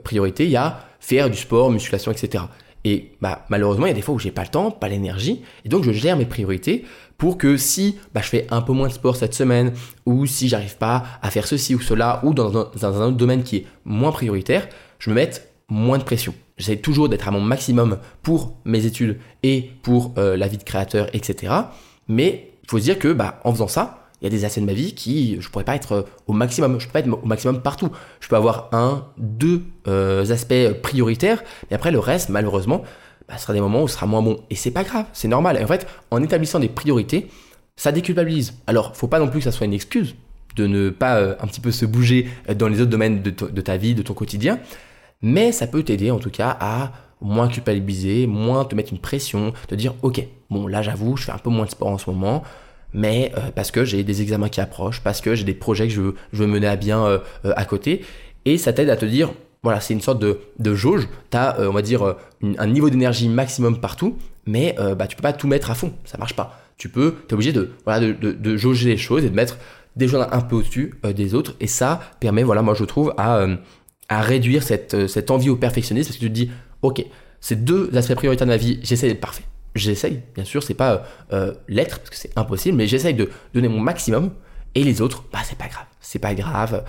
priorité, 0.03 0.45
il 0.45 0.51
y 0.51 0.57
a 0.57 0.79
faire 0.99 1.29
du 1.29 1.37
sport, 1.37 1.69
musculation, 1.69 2.11
etc. 2.11 2.45
Et 2.83 3.11
bah, 3.21 3.45
malheureusement, 3.49 3.85
il 3.85 3.89
y 3.89 3.93
a 3.93 3.95
des 3.95 4.01
fois 4.01 4.15
où 4.15 4.19
j'ai 4.19 4.31
pas 4.31 4.43
le 4.43 4.49
temps, 4.49 4.71
pas 4.71 4.89
l'énergie, 4.89 5.41
et 5.65 5.69
donc 5.69 5.83
je 5.83 5.91
gère 5.91 6.17
mes 6.17 6.25
priorités 6.25 6.85
pour 7.17 7.37
que 7.37 7.55
si 7.55 7.97
bah, 8.13 8.21
je 8.23 8.29
fais 8.29 8.47
un 8.49 8.61
peu 8.61 8.73
moins 8.73 8.87
de 8.87 8.93
sport 8.93 9.15
cette 9.15 9.35
semaine, 9.35 9.73
ou 10.05 10.25
si 10.25 10.49
j'arrive 10.49 10.77
pas 10.77 11.03
à 11.21 11.29
faire 11.29 11.45
ceci 11.45 11.75
ou 11.75 11.79
cela, 11.79 12.19
ou 12.23 12.33
dans 12.33 12.57
un, 12.57 12.71
dans 12.79 13.01
un 13.01 13.07
autre 13.07 13.17
domaine 13.17 13.43
qui 13.43 13.57
est 13.57 13.65
moins 13.85 14.11
prioritaire, 14.11 14.67
je 14.97 15.09
me 15.11 15.15
mette 15.15 15.53
moins 15.69 15.99
de 15.99 16.03
pression. 16.03 16.33
J'essaie 16.57 16.77
toujours 16.77 17.09
d'être 17.09 17.27
à 17.27 17.31
mon 17.31 17.41
maximum 17.41 17.99
pour 18.23 18.57
mes 18.65 18.85
études 18.85 19.19
et 19.43 19.71
pour 19.83 20.13
euh, 20.17 20.35
la 20.35 20.47
vie 20.47 20.57
de 20.57 20.63
créateur, 20.63 21.07
etc. 21.13 21.53
Mais 22.07 22.51
il 22.63 22.69
faut 22.69 22.77
se 22.79 22.83
dire 22.83 22.99
que 22.99 23.13
bah, 23.13 23.39
en 23.43 23.51
faisant 23.53 23.67
ça, 23.67 24.00
il 24.21 24.25
y 24.25 24.27
a 24.27 24.29
des 24.29 24.45
aspects 24.45 24.59
de 24.59 24.65
ma 24.65 24.73
vie 24.73 24.93
qui 24.93 25.41
je 25.41 25.49
pourrais 25.49 25.63
pas 25.63 25.75
être 25.75 25.91
euh, 25.93 26.01
au 26.27 26.33
maximum. 26.33 26.79
Je 26.79 26.85
peux 26.85 26.93
pas 26.93 26.99
être 26.99 27.11
au 27.11 27.25
maximum 27.25 27.61
partout. 27.61 27.89
Je 28.19 28.27
peux 28.27 28.35
avoir 28.35 28.69
un, 28.71 29.07
deux 29.17 29.63
euh, 29.87 30.29
aspects 30.31 30.81
prioritaires, 30.81 31.43
mais 31.69 31.75
après 31.75 31.91
le 31.91 31.99
reste, 31.99 32.29
malheureusement, 32.29 32.83
bah, 33.27 33.37
ce 33.37 33.43
sera 33.43 33.53
des 33.53 33.61
moments 33.61 33.83
où 33.83 33.87
ce 33.87 33.95
sera 33.95 34.05
moins 34.05 34.21
bon. 34.21 34.39
Et 34.49 34.55
c'est 34.55 34.71
pas 34.71 34.83
grave, 34.83 35.05
c'est 35.13 35.27
normal. 35.27 35.59
En 35.61 35.67
fait, 35.67 35.87
en 36.11 36.21
établissant 36.21 36.59
des 36.59 36.69
priorités, 36.69 37.29
ça 37.75 37.91
déculpabilise. 37.91 38.53
Alors, 38.67 38.95
faut 38.95 39.07
pas 39.07 39.19
non 39.19 39.27
plus 39.27 39.39
que 39.39 39.45
ça 39.45 39.51
soit 39.51 39.65
une 39.65 39.73
excuse 39.73 40.15
de 40.55 40.67
ne 40.67 40.89
pas 40.89 41.17
euh, 41.17 41.35
un 41.39 41.47
petit 41.47 41.61
peu 41.61 41.71
se 41.71 41.85
bouger 41.85 42.27
dans 42.55 42.67
les 42.67 42.81
autres 42.81 42.91
domaines 42.91 43.23
de, 43.23 43.31
ta 43.31 43.77
vie, 43.77 43.95
de 43.95 44.01
ton 44.01 44.13
quotidien, 44.13 44.59
mais 45.21 45.51
ça 45.51 45.65
peut 45.65 45.81
t'aider 45.81 46.11
en 46.11 46.19
tout 46.19 46.29
cas 46.29 46.55
à 46.59 46.91
moins 47.21 47.47
culpabiliser, 47.47 48.27
moins 48.27 48.65
te 48.65 48.75
mettre 48.75 48.91
une 48.91 48.99
pression, 48.99 49.53
te 49.67 49.75
dire 49.75 49.93
ok, 50.01 50.27
bon 50.49 50.67
là 50.67 50.81
j'avoue, 50.81 51.15
je 51.17 51.23
fais 51.23 51.31
un 51.31 51.37
peu 51.37 51.49
moins 51.49 51.65
de 51.65 51.71
sport 51.71 51.87
en 51.87 51.97
ce 51.97 52.09
moment, 52.09 52.43
mais 52.93 53.31
euh, 53.37 53.51
parce 53.55 53.71
que 53.71 53.85
j'ai 53.85 54.03
des 54.03 54.21
examens 54.21 54.49
qui 54.49 54.61
approchent, 54.61 55.01
parce 55.01 55.21
que 55.21 55.35
j'ai 55.35 55.43
des 55.43 55.53
projets 55.53 55.87
que 55.87 55.93
je 55.93 56.01
veux, 56.01 56.47
mener 56.47 56.67
à 56.67 56.75
bien 56.75 57.05
euh, 57.05 57.19
à 57.43 57.65
côté, 57.65 58.03
et 58.45 58.57
ça 58.57 58.73
t'aide 58.73 58.89
à 58.89 58.97
te 58.97 59.05
dire 59.05 59.31
voilà, 59.63 59.79
c'est 59.79 59.93
une 59.93 60.01
sorte 60.01 60.19
de, 60.19 60.39
de 60.59 60.73
jauge. 60.73 61.07
Tu 61.29 61.37
as, 61.37 61.59
euh, 61.59 61.69
on 61.69 61.73
va 61.73 61.81
dire, 61.81 62.03
euh, 62.03 62.13
un 62.57 62.67
niveau 62.67 62.89
d'énergie 62.89 63.29
maximum 63.29 63.79
partout, 63.79 64.17
mais 64.45 64.75
euh, 64.79 64.95
bah, 64.95 65.07
tu 65.07 65.15
peux 65.15 65.21
pas 65.21 65.33
tout 65.33 65.47
mettre 65.47 65.69
à 65.69 65.75
fond. 65.75 65.93
Ça 66.05 66.17
marche 66.17 66.35
pas. 66.35 66.59
Tu 66.77 66.89
peux, 66.89 67.15
tu 67.27 67.29
es 67.29 67.33
obligé 67.33 67.53
de, 67.53 67.71
voilà, 67.85 67.99
de, 67.99 68.31
de, 68.31 68.57
jauger 68.57 68.89
les 68.89 68.97
choses 68.97 69.23
et 69.23 69.29
de 69.29 69.35
mettre 69.35 69.57
des 69.95 70.07
choses 70.07 70.25
un 70.31 70.41
peu 70.41 70.55
au-dessus 70.55 70.95
des 71.15 71.35
autres. 71.35 71.55
Et 71.59 71.67
ça 71.67 72.01
permet, 72.19 72.41
voilà, 72.41 72.63
moi 72.63 72.73
je 72.73 72.83
trouve, 72.85 73.13
à, 73.17 73.45
à 74.09 74.21
réduire 74.21 74.63
cette, 74.63 75.07
cette 75.07 75.29
envie 75.29 75.49
au 75.49 75.57
perfectionnisme 75.57 76.09
parce 76.09 76.17
que 76.17 76.25
tu 76.25 76.29
te 76.29 76.33
dis, 76.33 76.49
ok, 76.81 77.05
ces 77.39 77.55
deux 77.55 77.95
aspects 77.95 78.15
prioritaires 78.15 78.47
de 78.47 78.51
ma 78.51 78.57
vie, 78.57 78.79
j'essaie 78.81 79.07
d'être 79.07 79.21
parfait. 79.21 79.43
J'essaye, 79.75 80.21
bien 80.35 80.43
sûr, 80.43 80.63
c'est 80.63 80.73
pas 80.73 81.03
l'être 81.67 81.99
parce 81.99 82.09
que 82.09 82.15
c'est 82.17 82.37
impossible, 82.37 82.77
mais 82.77 82.87
j'essaye 82.87 83.13
de 83.13 83.29
donner 83.53 83.67
mon 83.67 83.79
maximum. 83.79 84.31
Et 84.75 84.83
les 84.83 85.01
autres, 85.01 85.25
bah 85.31 85.39
c'est 85.43 85.57
pas 85.57 85.67
grave, 85.67 85.85
c'est 85.99 86.19
pas 86.19 86.33
grave 86.33 86.83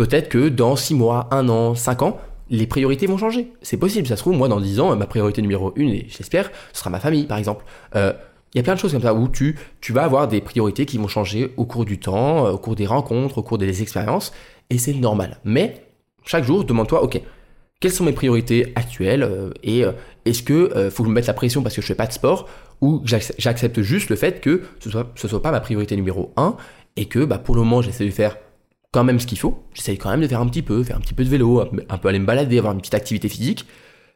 peut-être 0.00 0.28
que 0.28 0.48
dans 0.48 0.76
6 0.76 0.94
mois, 0.94 1.28
1 1.30 1.48
an, 1.48 1.74
5 1.74 2.02
ans, 2.02 2.18
les 2.48 2.66
priorités 2.66 3.06
vont 3.06 3.18
changer. 3.18 3.52
C'est 3.60 3.76
possible, 3.76 4.06
ça 4.06 4.16
se 4.16 4.22
trouve, 4.22 4.34
moi 4.34 4.48
dans 4.48 4.60
10 4.60 4.80
ans, 4.80 4.96
ma 4.96 5.06
priorité 5.06 5.42
numéro 5.42 5.74
1, 5.76 5.80
et 5.82 6.06
j'espère, 6.08 6.50
ce 6.72 6.80
sera 6.80 6.90
ma 6.90 7.00
famille 7.00 7.24
par 7.24 7.36
exemple. 7.38 7.64
Euh, 7.96 8.12
il 8.54 8.58
y 8.58 8.60
a 8.60 8.64
plein 8.64 8.74
de 8.74 8.78
choses 8.80 8.92
comme 8.92 9.02
ça 9.02 9.14
où 9.14 9.28
tu, 9.28 9.58
tu 9.80 9.92
vas 9.92 10.04
avoir 10.04 10.26
des 10.26 10.40
priorités 10.40 10.86
qui 10.86 10.98
vont 10.98 11.06
changer 11.06 11.52
au 11.56 11.66
cours 11.66 11.84
du 11.84 12.00
temps, 12.00 12.46
euh, 12.46 12.52
au 12.52 12.58
cours 12.58 12.76
des 12.76 12.86
rencontres, 12.86 13.38
au 13.38 13.42
cours 13.42 13.58
des 13.58 13.82
expériences, 13.82 14.32
et 14.70 14.78
c'est 14.78 14.94
normal. 14.94 15.38
Mais 15.44 15.86
chaque 16.24 16.44
jour, 16.44 16.64
demande-toi, 16.64 17.02
ok, 17.02 17.20
quelles 17.78 17.92
sont 17.92 18.04
mes 18.04 18.12
priorités 18.12 18.72
actuelles 18.74 19.22
euh, 19.22 19.50
et 19.62 19.84
est-ce 20.24 20.42
que 20.42 20.90
faut 20.90 21.02
que 21.02 21.08
je 21.08 21.10
me 21.10 21.14
mette 21.14 21.26
la 21.26 21.34
pression 21.34 21.62
parce 21.62 21.74
que 21.74 21.82
je 21.82 21.86
fais 21.86 21.94
pas 21.94 22.06
de 22.06 22.12
sport 22.12 22.48
ou 22.80 23.02
j'accepte 23.04 23.80
juste 23.80 24.10
le 24.10 24.16
fait 24.16 24.40
que 24.40 24.62
ce 24.78 24.90
soit 24.90 25.10
ce 25.14 25.28
soit 25.28 25.42
pas 25.42 25.50
ma 25.50 25.60
priorité 25.60 25.96
numéro 25.96 26.32
1 26.36 26.56
et 26.96 27.06
que 27.06 27.24
bah, 27.24 27.38
pour 27.38 27.54
le 27.54 27.62
moment 27.62 27.82
j'essaie 27.82 28.04
de 28.04 28.10
faire 28.10 28.36
quand 28.92 29.04
même 29.04 29.20
ce 29.20 29.26
qu'il 29.26 29.38
faut. 29.38 29.62
J'essaye 29.74 29.98
quand 29.98 30.10
même 30.10 30.20
de 30.20 30.26
faire 30.26 30.40
un 30.40 30.46
petit 30.46 30.62
peu, 30.62 30.82
faire 30.82 30.96
un 30.96 31.00
petit 31.00 31.14
peu 31.14 31.24
de 31.24 31.28
vélo, 31.28 31.60
un 31.60 31.98
peu 31.98 32.08
aller 32.08 32.18
me 32.18 32.26
balader, 32.26 32.58
avoir 32.58 32.74
une 32.74 32.80
petite 32.80 32.94
activité 32.94 33.28
physique. 33.28 33.66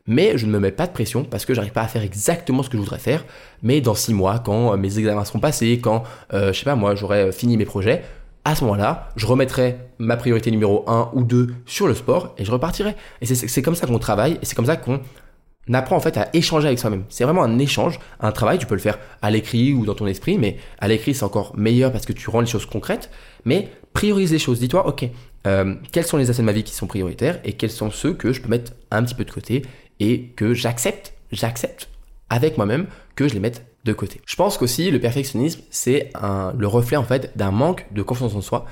Mais 0.07 0.37
je 0.37 0.45
ne 0.45 0.51
me 0.51 0.59
mets 0.59 0.73
pas 0.73 0.87
de 0.87 0.93
pression 0.93 1.25
parce 1.25 1.47
que 1.47 1.55
j'arrive 1.55 1.73
pas 1.73 1.81
à 1.81 1.89
faire 1.89 2.03
exactement 2.03 2.63
ce 2.63 2.69
que 2.69 2.77
je 2.77 2.83
voudrais 2.83 2.99
faire. 2.99 3.25
Mais 3.63 3.81
dans 3.81 3.95
six 3.95 4.13
mois, 4.13 4.39
quand 4.39 4.75
euh, 4.75 4.77
mes 4.77 4.99
examens 4.99 5.25
seront 5.25 5.39
passés, 5.39 5.81
quand, 5.83 6.03
euh, 6.35 6.53
je 6.53 6.59
sais 6.59 6.65
pas, 6.65 6.75
moi, 6.75 6.95
j'aurai 6.95 7.21
euh, 7.21 7.33
fini 7.33 7.57
mes 7.57 7.65
projets, 7.65 8.05
à 8.45 8.55
ce 8.55 8.65
moment-là, 8.65 9.09
je 9.17 9.25
remettrai 9.25 9.79
ma 9.99 10.19
priorité 10.19 10.51
numéro 10.51 10.85
1 10.87 11.13
ou 11.15 11.25
2 11.25 11.55
sur 11.65 11.87
le 11.87 11.95
sport 11.95 12.35
et 12.37 12.45
je 12.45 12.53
repartirai. 12.53 12.95
Et 13.23 13.27
c'est 13.27 13.63
comme 13.63 13.75
ça 13.75 13.87
qu'on 13.87 13.99
travaille 13.99 14.35
et 14.35 14.45
c'est 14.45 14.55
comme 14.55 14.67
ça 14.67 14.77
qu'on 14.77 15.01
apprend 15.73 15.97
en 15.97 16.01
fait 16.01 16.17
à 16.17 16.29
échanger 16.35 16.67
avec 16.67 16.79
soi-même. 16.79 17.05
C'est 17.09 17.25
vraiment 17.25 17.43
un 17.43 17.59
échange, 17.59 17.99
un 18.21 18.33
travail, 18.33 18.59
tu 18.59 18.67
peux 18.67 18.75
le 18.75 18.81
faire 18.81 18.99
à 19.23 19.31
l'écrit 19.31 19.73
ou 19.73 19.87
dans 19.87 19.95
ton 19.95 20.07
esprit, 20.07 20.37
mais 20.37 20.59
à 20.79 20.89
l'écrit 20.89 21.15
c'est 21.15 21.25
encore 21.25 21.57
meilleur 21.57 21.93
parce 21.93 22.05
que 22.05 22.13
tu 22.13 22.29
rends 22.29 22.41
les 22.41 22.47
choses 22.47 22.67
concrètes, 22.67 23.11
mais 23.45 23.71
priorise 23.93 24.33
les 24.33 24.39
choses, 24.39 24.59
dis-toi, 24.59 24.87
ok, 24.87 25.09
euh, 25.47 25.75
quels 25.93 26.05
sont 26.05 26.17
les 26.17 26.31
aspects 26.31 26.41
de 26.41 26.47
ma 26.47 26.53
vie 26.53 26.65
qui 26.65 26.75
sont 26.75 26.87
prioritaires 26.87 27.41
et 27.45 27.53
quels 27.53 27.71
sont 27.71 27.91
ceux 27.91 28.13
que 28.13 28.33
je 28.33 28.43
peux 28.43 28.49
mettre 28.49 28.73
un 28.91 29.03
petit 29.03 29.15
peu 29.15 29.25
de 29.25 29.31
côté 29.31 29.63
et 30.01 30.29
que 30.37 30.55
j'accepte, 30.55 31.15
j'accepte 31.33 31.89
avec 32.31 32.57
moi-même 32.57 32.87
que 33.15 33.29
je 33.29 33.35
les 33.35 33.41
mette 33.41 33.65
de 33.85 33.93
côté. 33.93 34.21
Je 34.27 34.37
pense 34.37 34.59
qu'aussi 34.59 34.91
le 34.91 34.99
perfectionnisme 35.01 35.61
c'est 35.71 36.11
le 36.57 36.67
reflet 36.67 36.97
en 36.97 37.05
fait 37.05 37.37
d'un 37.37 37.51
manque 37.51 37.87
de 37.93 38.03
confiance 38.03 38.35
en 38.35 38.41
soi 38.41 38.65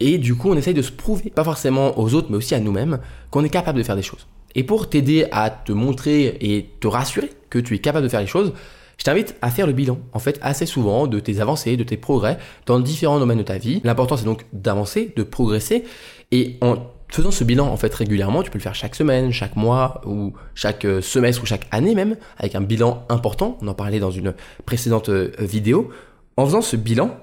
et 0.00 0.18
du 0.18 0.34
coup 0.34 0.50
on 0.50 0.56
essaye 0.56 0.74
de 0.74 0.82
se 0.82 0.92
prouver, 0.92 1.30
pas 1.30 1.44
forcément 1.44 1.98
aux 1.98 2.14
autres 2.14 2.28
mais 2.30 2.36
aussi 2.36 2.54
à 2.54 2.60
nous-mêmes, 2.60 2.98
qu'on 3.30 3.44
est 3.44 3.48
capable 3.48 3.78
de 3.78 3.84
faire 3.84 3.96
des 3.96 4.02
choses. 4.02 4.26
Et 4.56 4.64
pour 4.64 4.90
t'aider 4.90 5.26
à 5.30 5.50
te 5.50 5.70
montrer 5.70 6.36
et 6.40 6.70
te 6.80 6.88
rassurer 6.88 7.30
que 7.50 7.60
tu 7.60 7.74
es 7.74 7.78
capable 7.78 8.04
de 8.04 8.08
faire 8.08 8.20
les 8.20 8.26
choses, 8.26 8.52
je 8.98 9.04
t'invite 9.04 9.36
à 9.42 9.50
faire 9.50 9.66
le 9.66 9.74
bilan, 9.74 9.98
en 10.14 10.18
fait, 10.18 10.38
assez 10.40 10.64
souvent 10.64 11.06
de 11.06 11.20
tes 11.20 11.40
avancées, 11.40 11.76
de 11.76 11.84
tes 11.84 11.98
progrès 11.98 12.38
dans 12.64 12.80
différents 12.80 13.18
domaines 13.18 13.38
de 13.38 13.42
ta 13.42 13.58
vie. 13.58 13.80
L'important, 13.84 14.16
c'est 14.16 14.24
donc 14.24 14.46
d'avancer, 14.54 15.12
de 15.14 15.22
progresser. 15.22 15.84
Et 16.32 16.56
en 16.62 16.78
faisant 17.08 17.30
ce 17.30 17.44
bilan, 17.44 17.66
en 17.66 17.76
fait, 17.76 17.94
régulièrement, 17.94 18.42
tu 18.42 18.50
peux 18.50 18.58
le 18.58 18.62
faire 18.62 18.74
chaque 18.74 18.94
semaine, 18.94 19.30
chaque 19.32 19.54
mois, 19.54 20.00
ou 20.06 20.32
chaque 20.54 20.86
euh, 20.86 21.02
semestre, 21.02 21.42
ou 21.42 21.46
chaque 21.46 21.66
année 21.70 21.94
même, 21.94 22.16
avec 22.38 22.54
un 22.54 22.62
bilan 22.62 23.04
important. 23.10 23.58
On 23.60 23.68
en 23.68 23.74
parlait 23.74 24.00
dans 24.00 24.10
une 24.10 24.34
précédente 24.64 25.10
euh, 25.10 25.30
vidéo. 25.38 25.90
En 26.38 26.46
faisant 26.46 26.62
ce 26.62 26.76
bilan 26.76 27.16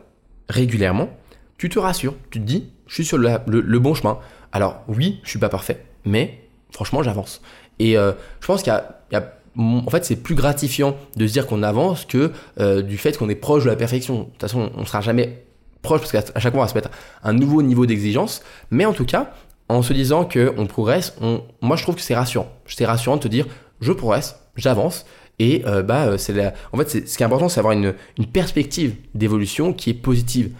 régulièrement, 0.50 1.10
tu 1.58 1.70
te 1.70 1.80
rassures. 1.80 2.14
Tu 2.30 2.40
te 2.40 2.46
dis, 2.46 2.70
je 2.86 2.94
suis 2.94 3.06
sur 3.06 3.18
le, 3.18 3.80
bon 3.80 3.96
chemin. 3.96 4.20
Alors, 4.52 4.84
oui, 4.88 5.20
je 5.24 5.32
suis 5.32 5.40
pas 5.40 5.50
parfait, 5.50 5.84
mais 6.06 6.43
franchement, 6.74 7.04
j'avance. 7.04 7.42
Et 7.80 7.98
euh, 7.98 8.12
je 8.42 8.48
pense 8.48 8.64
qu'il 8.64 8.74
y 8.74 9.16
a 9.16 9.34
en 9.56 9.90
fait, 9.90 10.04
c'est 10.04 10.16
plus 10.16 10.36
gratifiant 10.36 10.98
de 11.16 11.28
se 11.28 11.34
dire 11.34 11.46
qu'on 11.46 11.64
avance 11.64 12.06
que 12.06 12.32
euh, 12.60 12.82
du 12.82 12.98
fait 12.98 13.18
qu'on 13.18 13.30
est 13.30 13.36
proche 13.36 13.64
de 13.64 13.70
la 13.70 13.76
perfection. 13.76 14.20
De 14.20 14.24
toute 14.24 14.42
façon, 14.42 14.72
on 14.76 14.82
ne 14.82 14.86
sera 14.86 15.02
jamais 15.02 15.44
proche 15.82 16.02
parce 16.02 16.12
qu'à 16.12 16.40
chaque 16.40 16.54
fois, 16.54 16.62
on 16.62 16.66
va 16.66 16.70
se 16.70 16.76
mettre 16.76 16.90
un 17.24 17.34
nouveau 17.34 17.62
niveau 17.62 17.86
d'exigence. 17.86 18.42
Mais 18.72 18.86
en 18.86 18.94
tout 18.94 19.06
cas, 19.06 19.34
en 19.70 19.82
se 19.82 19.94
disant 19.94 20.26
qu'on 20.26 20.66
progresse, 20.66 21.16
on, 21.22 21.44
moi, 21.62 21.76
je 21.76 21.84
trouve 21.84 21.96
que 21.96 22.02
c'est 22.02 22.16
rassurant. 22.16 22.52
C'est 22.66 22.86
rassurant 22.86 23.18
de 23.18 23.22
te 23.22 23.28
dire, 23.28 23.46
je 23.80 23.92
progresse, 23.92 24.40
j'avance. 24.56 25.06
Et 25.40 25.64
euh, 25.66 25.84
bah, 25.84 26.18
c'est 26.18 26.54
en 26.72 26.78
fait, 26.78 27.08
ce 27.08 27.18
qui 27.18 27.24
est 27.24 27.26
important, 27.26 27.50
c'est 27.50 27.58
d'avoir 27.58 27.74
une 27.74 27.94
perspective 28.32 28.96
d'évolution 29.14 29.74
qui 29.74 29.92
est 29.92 29.96
positive. 29.96 30.52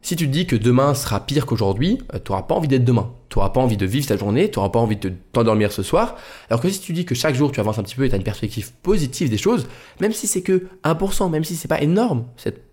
Si 0.00 0.16
tu 0.16 0.26
te 0.26 0.32
dis 0.32 0.46
que 0.46 0.56
demain 0.56 0.94
sera 0.94 1.20
pire 1.20 1.44
qu'aujourd'hui, 1.44 1.98
euh, 2.14 2.18
tu 2.24 2.30
n'auras 2.32 2.44
pas 2.44 2.54
envie 2.54 2.68
d'être 2.68 2.84
demain. 2.84 3.12
Tu 3.28 3.38
n'auras 3.38 3.50
pas 3.50 3.60
envie 3.60 3.76
de 3.76 3.84
vivre 3.84 4.06
ta 4.06 4.16
journée, 4.16 4.50
tu 4.50 4.58
n'auras 4.58 4.70
pas 4.70 4.78
envie 4.78 4.96
de 4.96 5.12
t'endormir 5.32 5.72
ce 5.72 5.82
soir. 5.82 6.16
Alors 6.48 6.60
que 6.60 6.68
si 6.70 6.80
tu 6.80 6.92
dis 6.92 7.04
que 7.04 7.14
chaque 7.14 7.34
jour 7.34 7.52
tu 7.52 7.60
avances 7.60 7.78
un 7.78 7.82
petit 7.82 7.96
peu 7.96 8.04
et 8.04 8.08
tu 8.08 8.14
as 8.14 8.18
une 8.18 8.24
perspective 8.24 8.72
positive 8.82 9.28
des 9.28 9.36
choses, 9.36 9.66
même 10.00 10.12
si 10.12 10.26
c'est 10.26 10.42
que 10.42 10.66
1%, 10.84 11.30
même 11.30 11.44
si 11.44 11.56
c'est 11.56 11.68
pas 11.68 11.82
énorme, 11.82 12.24
cette, 12.36 12.64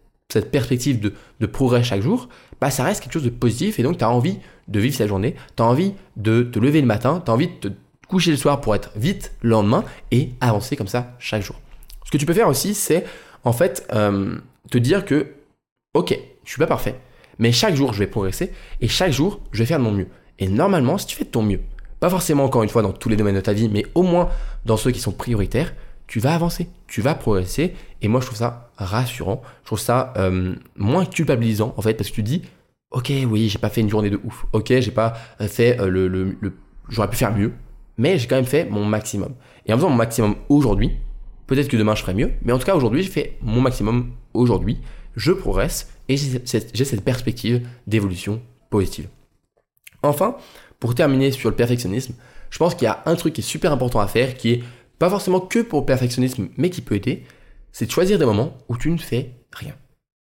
perspective 0.52 1.00
de, 1.00 1.14
de, 1.40 1.46
progrès 1.46 1.84
chaque 1.84 2.02
jour, 2.02 2.30
bah 2.60 2.72
ça 2.72 2.84
reste 2.84 3.02
quelque 3.02 3.14
chose 3.14 3.24
de 3.24 3.30
positif 3.30 3.80
et 3.80 3.84
donc 3.84 3.98
tu 3.98 4.04
as 4.04 4.10
envie 4.10 4.40
de 4.68 4.80
vivre 4.80 4.98
ta 4.98 5.08
journée, 5.08 5.36
tu 5.56 5.64
as 5.64 5.66
envie 5.66 5.94
de 6.18 6.42
te 6.42 6.58
lever 6.60 6.82
le 6.82 6.88
matin, 6.88 7.22
tu 7.24 7.32
as 7.32 7.34
envie 7.34 7.48
de 7.48 7.54
te 7.54 7.68
coucher 8.08 8.32
le 8.32 8.38
soir 8.38 8.60
pour 8.60 8.76
être 8.76 8.92
vite 8.96 9.34
le 9.42 9.50
lendemain 9.50 9.84
et 10.12 10.32
avancer 10.42 10.76
comme 10.76 10.88
ça 10.88 11.16
chaque 11.20 11.44
jour. 11.44 11.56
Ce 12.06 12.12
que 12.12 12.18
tu 12.18 12.26
peux 12.26 12.34
faire 12.34 12.48
aussi, 12.48 12.74
c'est 12.74 13.06
en 13.44 13.54
fait 13.54 13.88
euh, 13.94 14.38
te 14.72 14.78
dire 14.78 15.06
que, 15.06 15.28
ok, 15.94 16.18
je 16.44 16.50
suis 16.50 16.60
pas 16.60 16.68
parfait, 16.68 16.96
mais 17.40 17.52
chaque 17.52 17.76
jour, 17.76 17.94
je 17.94 18.00
vais 18.00 18.08
progresser 18.08 18.52
et 18.82 18.88
chaque 18.88 19.12
jour, 19.12 19.40
je 19.52 19.60
vais 19.60 19.66
faire 19.66 19.80
de 19.80 19.84
mon 19.84 19.92
mieux. 19.92 20.08
Et 20.40 20.48
normalement, 20.48 20.98
si 20.98 21.08
tu 21.08 21.16
fais 21.16 21.26
de 21.26 21.30
ton 21.30 21.44
mieux, 21.44 21.62
pas 22.00 22.10
forcément 22.10 22.44
encore 22.44 22.64
une 22.64 22.70
fois 22.70 22.82
dans 22.82 22.92
tous 22.92 23.10
les 23.10 23.16
domaines 23.16 23.36
de 23.36 23.42
ta 23.42 23.54
vie, 23.54 23.70
mais 23.70 23.86
au 23.96 24.04
moins 24.04 24.30
dans 24.66 24.78
ceux 24.78 24.92
qui 24.92 25.00
sont 25.00 25.12
prioritaires, 25.12 25.74
tu 26.08 26.20
vas 26.20 26.36
avancer, 26.36 26.70
tu 26.88 27.02
vas 27.02 27.16
progresser. 27.16 27.74
Et 28.02 28.08
moi, 28.08 28.22
je 28.22 28.28
trouve 28.28 28.38
ça 28.38 28.70
rassurant, 28.78 29.42
je 29.62 29.68
trouve 29.68 29.80
ça 29.80 30.14
euh, 30.18 30.54
moins 30.76 31.06
culpabilisant 31.06 31.74
en 31.78 31.82
fait, 31.82 31.94
parce 31.96 32.10
que 32.10 32.16
tu 32.16 32.24
dis, 32.24 32.44
ok, 32.92 33.12
oui, 33.30 33.50
j'ai 33.50 33.60
pas 33.60 33.70
fait 33.70 33.82
une 33.82 33.90
journée 33.90 34.10
de 34.10 34.20
ouf, 34.24 34.46
ok, 34.54 34.68
j'ai 34.80 34.92
pas 34.92 35.14
fait 35.48 35.80
euh, 35.80 35.88
le, 35.88 36.08
le, 36.08 36.38
le... 36.40 36.54
j'aurais 36.90 37.10
pu 37.10 37.18
faire 37.18 37.36
mieux, 37.36 37.54
mais 37.98 38.18
j'ai 38.18 38.28
quand 38.28 38.36
même 38.36 38.46
fait 38.46 38.66
mon 38.66 38.86
maximum. 38.86 39.34
Et 39.66 39.74
en 39.74 39.78
faisant 39.78 39.90
mon 39.90 39.96
maximum 39.96 40.36
aujourd'hui, 40.50 40.92
peut-être 41.48 41.68
que 41.70 41.78
demain 41.78 41.96
je 41.96 42.02
ferai 42.02 42.14
mieux, 42.14 42.32
mais 42.44 42.52
en 42.52 42.60
tout 42.60 42.66
cas 42.66 42.76
aujourd'hui, 42.76 43.02
j'ai 43.02 43.10
fait 43.10 43.38
mon 43.42 43.62
maximum 43.62 44.12
aujourd'hui, 44.34 44.80
je 45.16 45.32
progresse 45.32 45.90
et 46.10 46.18
j'ai 46.18 46.42
cette, 46.46 47.04
perspective 47.04 47.68
d'évolution 47.88 48.42
positive. 48.70 49.08
Enfin, 50.04 50.38
pour 50.80 50.96
terminer 50.96 51.32
sur 51.32 51.50
le 51.50 51.56
perfectionnisme, 51.56 52.14
je 52.50 52.58
pense 52.58 52.76
qu'il 52.76 52.86
y 52.86 52.90
a 52.90 53.02
un 53.06 53.16
truc 53.16 53.34
qui 53.34 53.42
est 53.42 53.44
super 53.44 53.72
important 53.72 54.00
à 54.00 54.08
faire, 54.08 54.36
qui 54.36 54.52
est 54.52 54.64
pas 55.00 55.10
forcément 55.10 55.40
que 55.40 55.60
pour 55.60 55.82
le 55.82 55.86
perfectionnisme, 55.86 56.50
mais 56.58 56.70
qui 56.70 56.82
peut 56.82 56.96
aider, 56.96 57.24
c'est 57.72 57.86
de 57.86 57.92
choisir 57.92 58.20
des 58.20 58.26
moments 58.26 58.58
où 58.70 58.78
tu 58.78 58.92
ne 58.92 58.98
fais 58.98 59.32
rien. 59.52 59.74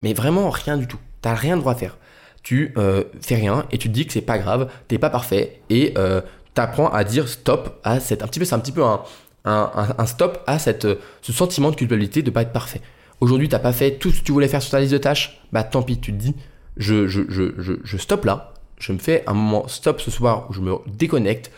Mais 0.02 0.14
vraiment 0.14 0.50
rien 0.50 0.76
du 0.76 0.86
tout. 0.86 0.98
Tu 1.22 1.28
n'as 1.28 1.34
rien 1.34 1.56
de 1.56 1.60
droit 1.60 1.72
à 1.72 1.76
faire. 1.76 1.98
Tu 2.42 2.72
euh, 2.76 3.04
fais 3.20 3.36
rien 3.36 3.66
et 3.70 3.78
tu 3.78 3.88
te 3.88 3.92
dis 3.94 4.06
que 4.06 4.12
c'est 4.12 4.20
pas 4.20 4.38
grave, 4.38 4.70
t'es 4.88 4.98
pas 4.98 5.10
parfait 5.10 5.60
et 5.70 5.94
euh, 5.96 6.20
tu 6.54 6.60
apprends 6.60 6.88
à 6.88 7.04
dire 7.04 7.28
stop 7.28 7.80
à 7.84 8.00
cette 8.00 8.24
petit 8.24 8.40
peu 8.40 8.44
c'est 8.44 8.54
un 9.44 10.06
stop 10.06 10.42
à 10.46 10.58
cette 10.58 10.86
ce 11.20 11.32
sentiment 11.32 11.70
de 11.70 11.76
culpabilité 11.76 12.22
de 12.22 12.30
pas 12.30 12.42
être 12.42 12.52
parfait. 12.52 12.80
Aujourd'hui, 13.22 13.48
tu 13.48 13.54
n'as 13.54 13.60
pas 13.60 13.72
fait 13.72 13.98
tout 13.98 14.10
ce 14.10 14.18
que 14.18 14.24
tu 14.24 14.32
voulais 14.32 14.48
faire 14.48 14.60
sur 14.60 14.72
ta 14.72 14.80
liste 14.80 14.92
de 14.92 14.98
tâches, 14.98 15.38
bah 15.52 15.62
tant 15.62 15.84
pis, 15.84 16.00
tu 16.00 16.12
te 16.12 16.16
dis, 16.16 16.34
je, 16.76 17.06
je, 17.06 17.96
stoppe 17.96 18.24
là, 18.24 18.52
je 18.80 18.92
me 18.92 18.98
fais 18.98 19.22
un 19.28 19.32
moment 19.32 19.68
stop 19.68 20.00
ce 20.00 20.10
soir 20.10 20.50
où 20.50 20.52
je 20.52 20.60
me 20.60 20.74
déconnecte, 20.88 21.52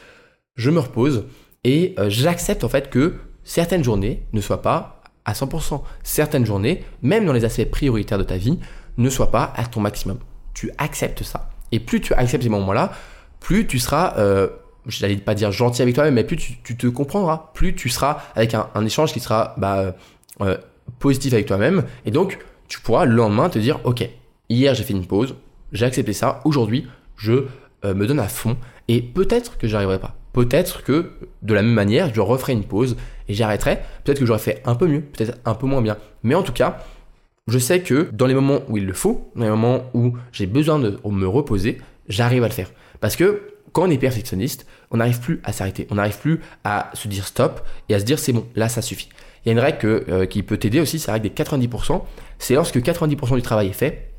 je 0.57 0.69
me 0.69 0.79
repose 0.79 1.25
et 1.65 1.95
euh, 1.99 2.11
j'accepte 2.11 2.65
en 2.65 2.69
fait 2.69 2.91
que 2.91 3.15
certaines 3.45 3.83
journées 3.83 4.27
ne 4.35 4.43
soient 4.43 4.61
pas 4.61 5.01
à 5.25 5.33
100%. 5.33 5.81
Certaines 6.03 6.45
journées, 6.45 6.85
même 7.01 7.25
dans 7.25 7.33
les 7.33 7.47
aspects 7.47 7.71
prioritaires 7.71 8.19
de 8.19 8.25
ta 8.25 8.37
vie, 8.37 8.59
ne 8.99 9.09
soient 9.09 9.31
pas 9.31 9.51
à 9.57 9.65
ton 9.65 9.81
maximum. 9.81 10.19
Tu 10.53 10.71
acceptes 10.77 11.23
ça. 11.23 11.49
Et 11.73 11.81
plus 11.81 12.03
tu 12.03 12.13
acceptes 12.13 12.43
ces 12.43 12.51
moments-là, 12.51 12.93
plus 13.41 13.67
tu 13.67 13.79
seras, 13.79 14.19
euh, 14.19 14.49
j'allais 14.87 15.17
pas 15.17 15.35
dire 15.35 15.51
gentil 15.51 15.81
avec 15.81 15.95
toi-même, 15.95 16.13
mais 16.13 16.25
plus 16.25 16.37
tu, 16.37 16.77
te 16.77 16.87
comprendras, 16.89 17.53
plus 17.55 17.75
tu 17.75 17.89
seras 17.89 18.19
avec 18.35 18.53
un, 18.53 18.85
échange 18.85 19.15
qui 19.15 19.21
sera 19.21 19.55
bah, 19.57 19.95
euh, 20.43 20.59
positif 20.99 21.33
avec 21.33 21.47
toi-même. 21.47 21.85
Et 22.05 22.11
donc, 22.11 22.39
tu 22.69 22.81
pourras 22.81 23.05
le 23.05 23.15
lendemain 23.15 23.49
te 23.49 23.59
dire, 23.59 23.81
ok, 23.85 24.09
hier 24.49 24.75
j'ai 24.75 24.85
fait 24.85 24.93
une 24.93 25.07
pause, 25.07 25.35
j'ai 25.73 25.87
accepté 25.87 26.13
ça, 26.13 26.41
aujourd'hui 26.45 26.87
je 27.17 27.47
euh, 27.85 27.95
me 27.95 28.07
donne 28.07 28.21
à 28.21 28.29
fond 28.29 28.57
et 28.89 29.03
peut-être 29.03 29.59
que 29.59 29.69
j'arriverai 29.69 29.99
pas. 29.99 30.17
Peut-être 30.33 30.83
que 30.83 31.13
de 31.43 31.55
la 31.55 31.63
même 31.63 31.73
manière, 31.73 32.13
je 32.13 32.21
referai 32.21 32.55
une 32.55 32.65
pause 32.65 32.97
et 33.29 33.35
j'arrêterai. 33.35 33.81
Peut-être 34.03 34.19
que 34.19 34.27
j'aurais 34.27 34.41
fait 34.41 34.63
un 34.65 34.75
peu 34.75 34.89
mieux, 34.89 35.01
peut-être 35.01 35.39
un 35.45 35.55
peu 35.55 35.67
moins 35.67 35.81
bien. 35.81 35.97
Mais 36.25 36.35
en 36.35 36.43
tout 36.43 36.53
cas, 36.53 36.85
je 37.47 37.59
sais 37.59 37.81
que 37.81 38.09
dans 38.13 38.27
les 38.27 38.35
moments 38.35 38.61
où 38.69 38.77
il 38.77 38.85
le 38.85 38.95
faut, 38.95 39.31
dans 39.37 39.45
les 39.45 39.51
moments 39.51 39.91
où 39.95 40.15
j'ai 40.33 40.47
besoin 40.47 40.79
de 40.81 40.99
me 41.05 41.29
reposer, 41.29 41.81
j'arrive 42.09 42.43
à 42.43 42.49
le 42.49 42.53
faire. 42.53 42.73
Parce 43.01 43.15
que 43.15 43.43
quand 43.73 43.83
on 43.83 43.91
est 43.91 43.99
perfectionniste, 43.99 44.67
on 44.91 44.97
n'arrive 44.97 45.21
plus 45.21 45.41
à 45.45 45.53
s'arrêter. 45.53 45.87
On 45.91 45.97
n'arrive 45.97 46.19
plus 46.19 46.41
à 46.65 46.91
se 46.95 47.07
dire 47.07 47.27
stop 47.27 47.61
et 47.89 47.95
à 47.95 48.01
se 48.01 48.05
dire 48.05 48.19
c'est 48.19 48.33
bon, 48.33 48.47
là 48.57 48.69
ça 48.69 48.83
suffit. 48.83 49.09
Il 49.45 49.49
y 49.49 49.51
a 49.51 49.53
une 49.53 49.59
règle 49.59 50.05
euh, 50.09 50.27
qui 50.27 50.43
peut 50.43 50.57
t'aider 50.57 50.81
aussi, 50.81 50.99
c'est 50.99 51.09
la 51.09 51.15
règle 51.15 51.29
des 51.29 51.35
90%. 51.35 52.03
C'est 52.39 52.55
lorsque 52.55 52.79
90% 52.79 53.37
du 53.37 53.43
travail 53.43 53.69
est 53.69 53.73
fait, 53.73 54.13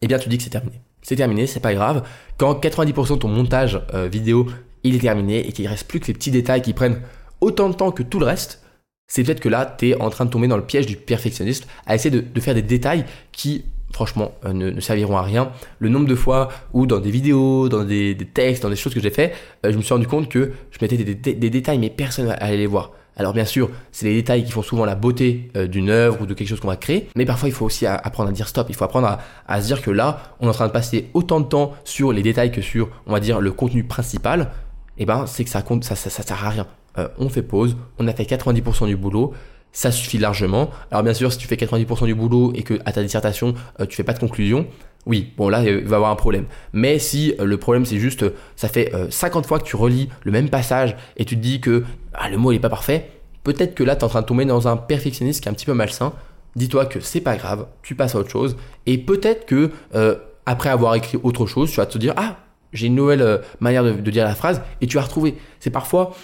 eh 0.00 0.06
bien 0.06 0.18
tu 0.18 0.28
dis 0.28 0.38
que 0.38 0.44
c'est 0.44 0.50
terminé. 0.50 0.80
C'est 1.02 1.16
terminé, 1.16 1.46
c'est 1.46 1.60
pas 1.60 1.74
grave. 1.74 2.02
Quand 2.36 2.54
90% 2.54 3.14
de 3.14 3.18
ton 3.18 3.28
montage 3.28 3.80
euh, 3.94 4.08
vidéo 4.08 4.46
il 4.84 4.94
est 4.94 5.00
terminé 5.00 5.46
et 5.46 5.52
qu'il 5.52 5.66
reste 5.66 5.88
plus 5.88 5.98
que 5.98 6.06
les 6.06 6.14
petits 6.14 6.30
détails 6.30 6.62
qui 6.62 6.72
prennent 6.72 7.00
autant 7.40 7.68
de 7.68 7.74
temps 7.74 7.90
que 7.90 8.02
tout 8.02 8.20
le 8.20 8.26
reste, 8.26 8.62
c'est 9.08 9.24
peut-être 9.24 9.40
que 9.40 9.48
là, 9.48 9.74
tu 9.78 9.88
es 9.88 10.00
en 10.00 10.10
train 10.10 10.24
de 10.24 10.30
tomber 10.30 10.48
dans 10.48 10.56
le 10.56 10.64
piège 10.64 10.86
du 10.86 10.96
perfectionniste 10.96 11.66
à 11.86 11.94
essayer 11.94 12.22
de, 12.22 12.40
faire 12.40 12.54
des 12.54 12.62
détails 12.62 13.04
qui, 13.32 13.64
franchement, 13.92 14.32
euh, 14.44 14.52
ne, 14.52 14.80
serviront 14.80 15.16
à 15.16 15.22
rien. 15.22 15.50
Le 15.78 15.88
nombre 15.88 16.06
de 16.06 16.14
fois 16.14 16.48
où 16.74 16.86
dans 16.86 17.00
des 17.00 17.10
vidéos, 17.10 17.68
dans 17.68 17.84
des, 17.84 18.16
textes, 18.32 18.62
dans 18.62 18.70
des 18.70 18.76
choses 18.76 18.94
que 18.94 19.00
j'ai 19.00 19.10
fait, 19.10 19.32
je 19.64 19.76
me 19.76 19.82
suis 19.82 19.94
rendu 19.94 20.06
compte 20.06 20.28
que 20.28 20.52
je 20.70 20.78
mettais 20.80 20.96
des 20.96 21.50
détails, 21.50 21.78
mais 21.78 21.90
personne 21.90 22.26
n'allait 22.26 22.58
les 22.58 22.66
voir. 22.66 22.92
Alors 23.18 23.32
bien 23.32 23.44
sûr, 23.44 23.68
c'est 23.90 24.06
les 24.06 24.14
détails 24.14 24.44
qui 24.44 24.52
font 24.52 24.62
souvent 24.62 24.84
la 24.84 24.94
beauté 24.94 25.50
euh, 25.56 25.66
d'une 25.66 25.90
œuvre 25.90 26.22
ou 26.22 26.26
de 26.26 26.34
quelque 26.34 26.46
chose 26.46 26.60
qu'on 26.60 26.68
va 26.68 26.76
créer, 26.76 27.08
mais 27.16 27.26
parfois 27.26 27.48
il 27.48 27.52
faut 27.52 27.66
aussi 27.66 27.84
apprendre 27.84 28.30
à 28.30 28.32
dire 28.32 28.46
stop, 28.46 28.66
il 28.68 28.76
faut 28.76 28.84
apprendre 28.84 29.18
à, 29.46 29.60
se 29.60 29.66
dire 29.66 29.82
que 29.82 29.90
là, 29.90 30.22
on 30.38 30.46
est 30.46 30.50
en 30.50 30.52
train 30.52 30.68
de 30.68 30.72
passer 30.72 31.10
autant 31.14 31.40
de 31.40 31.46
temps 31.46 31.74
sur 31.82 32.12
les 32.12 32.22
détails 32.22 32.52
que 32.52 32.62
sur, 32.62 32.88
on 33.06 33.12
va 33.12 33.18
dire, 33.18 33.40
le 33.40 33.50
contenu 33.50 33.82
principal, 33.82 34.52
et 34.96 35.02
eh 35.02 35.06
ben 35.06 35.26
c'est 35.26 35.44
que 35.44 35.50
ça 35.50 35.62
compte, 35.62 35.84
ça, 35.84 35.96
ça, 35.96 36.10
sert 36.10 36.44
à 36.44 36.50
rien. 36.50 36.66
Euh, 36.96 37.08
on 37.18 37.28
fait 37.28 37.42
pause, 37.42 37.76
on 37.98 38.06
a 38.06 38.12
fait 38.12 38.24
90% 38.24 38.86
du 38.86 38.96
boulot, 38.96 39.32
ça 39.72 39.90
suffit 39.90 40.18
largement. 40.18 40.70
Alors 40.90 41.02
bien 41.02 41.14
sûr, 41.14 41.32
si 41.32 41.38
tu 41.38 41.48
fais 41.48 41.56
90% 41.56 42.06
du 42.06 42.14
boulot 42.14 42.52
et 42.54 42.62
que 42.62 42.74
à 42.84 42.92
ta 42.92 43.02
dissertation, 43.02 43.54
euh, 43.80 43.86
tu 43.86 43.96
fais 43.96 44.04
pas 44.04 44.12
de 44.12 44.20
conclusion, 44.20 44.66
oui, 45.08 45.32
bon 45.36 45.48
là, 45.48 45.64
il 45.64 45.84
va 45.84 45.90
y 45.90 45.94
avoir 45.94 46.10
un 46.10 46.16
problème. 46.16 46.44
Mais 46.72 47.00
si 47.00 47.34
le 47.42 47.56
problème 47.56 47.84
c'est 47.84 47.98
juste, 47.98 48.24
ça 48.54 48.68
fait 48.68 48.92
50 49.10 49.46
fois 49.46 49.58
que 49.58 49.64
tu 49.64 49.74
relis 49.74 50.08
le 50.22 50.30
même 50.30 50.50
passage 50.50 50.96
et 51.16 51.24
tu 51.24 51.34
te 51.36 51.40
dis 51.40 51.60
que 51.60 51.82
ah, 52.14 52.28
le 52.28 52.36
mot 52.36 52.52
n'est 52.52 52.60
pas 52.60 52.68
parfait, 52.68 53.10
peut-être 53.44 53.74
que 53.74 53.82
là, 53.82 53.96
tu 53.96 54.00
es 54.00 54.04
en 54.04 54.08
train 54.08 54.20
de 54.20 54.26
tomber 54.26 54.44
dans 54.44 54.68
un 54.68 54.76
perfectionniste 54.76 55.42
qui 55.42 55.48
est 55.48 55.50
un 55.50 55.54
petit 55.54 55.66
peu 55.66 55.74
malsain. 55.74 56.12
Dis-toi 56.56 56.86
que 56.86 57.00
c'est 57.00 57.20
pas 57.20 57.36
grave, 57.36 57.66
tu 57.82 57.94
passes 57.94 58.14
à 58.14 58.18
autre 58.18 58.30
chose. 58.30 58.56
Et 58.86 58.98
peut-être 58.98 59.46
que 59.46 59.70
euh, 59.94 60.16
après 60.46 60.70
avoir 60.70 60.94
écrit 60.94 61.18
autre 61.22 61.46
chose, 61.46 61.70
tu 61.70 61.76
vas 61.76 61.86
te 61.86 61.98
dire 61.98 62.14
Ah, 62.16 62.36
j'ai 62.72 62.88
une 62.88 62.94
nouvelle 62.94 63.22
euh, 63.22 63.38
manière 63.60 63.84
de, 63.84 64.10
dire 64.10 64.24
la 64.24 64.34
phrase 64.34 64.60
et 64.80 64.86
tu 64.86 64.96
vas 64.96 65.02
retrouver. 65.02 65.36
C'est 65.60 65.70
parfois 65.70 66.14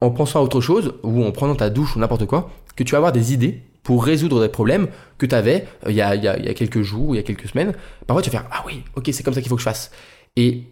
en 0.00 0.10
pensant 0.10 0.40
à 0.40 0.42
autre 0.42 0.60
chose 0.60 0.94
ou 1.02 1.24
en 1.24 1.32
prenant 1.32 1.56
ta 1.56 1.70
douche 1.70 1.96
ou 1.96 1.98
n'importe 1.98 2.26
quoi 2.26 2.50
que 2.76 2.84
tu 2.84 2.92
vas 2.92 2.98
avoir 2.98 3.12
des 3.12 3.32
idées 3.32 3.62
pour 3.82 4.04
résoudre 4.04 4.40
des 4.40 4.48
problèmes 4.48 4.86
que 5.18 5.26
tu 5.26 5.34
avais 5.34 5.66
euh, 5.86 5.90
il, 5.90 5.96
y 5.96 6.00
a, 6.00 6.14
il, 6.14 6.22
y 6.22 6.28
a, 6.28 6.54
quelques 6.54 6.82
jours 6.82 7.08
ou 7.08 7.14
il 7.14 7.18
y 7.18 7.20
a 7.20 7.24
quelques 7.24 7.48
semaines. 7.48 7.74
Parfois, 8.06 8.22
tu 8.22 8.30
vas 8.30 8.38
faire 8.38 8.48
Ah 8.50 8.62
oui, 8.66 8.84
ok, 8.96 9.08
c'est 9.12 9.22
comme 9.22 9.34
ça 9.34 9.40
qu'il 9.40 9.48
faut 9.48 9.56
que 9.56 9.62
je 9.62 9.68
fasse. 9.68 9.90
Et 10.36 10.64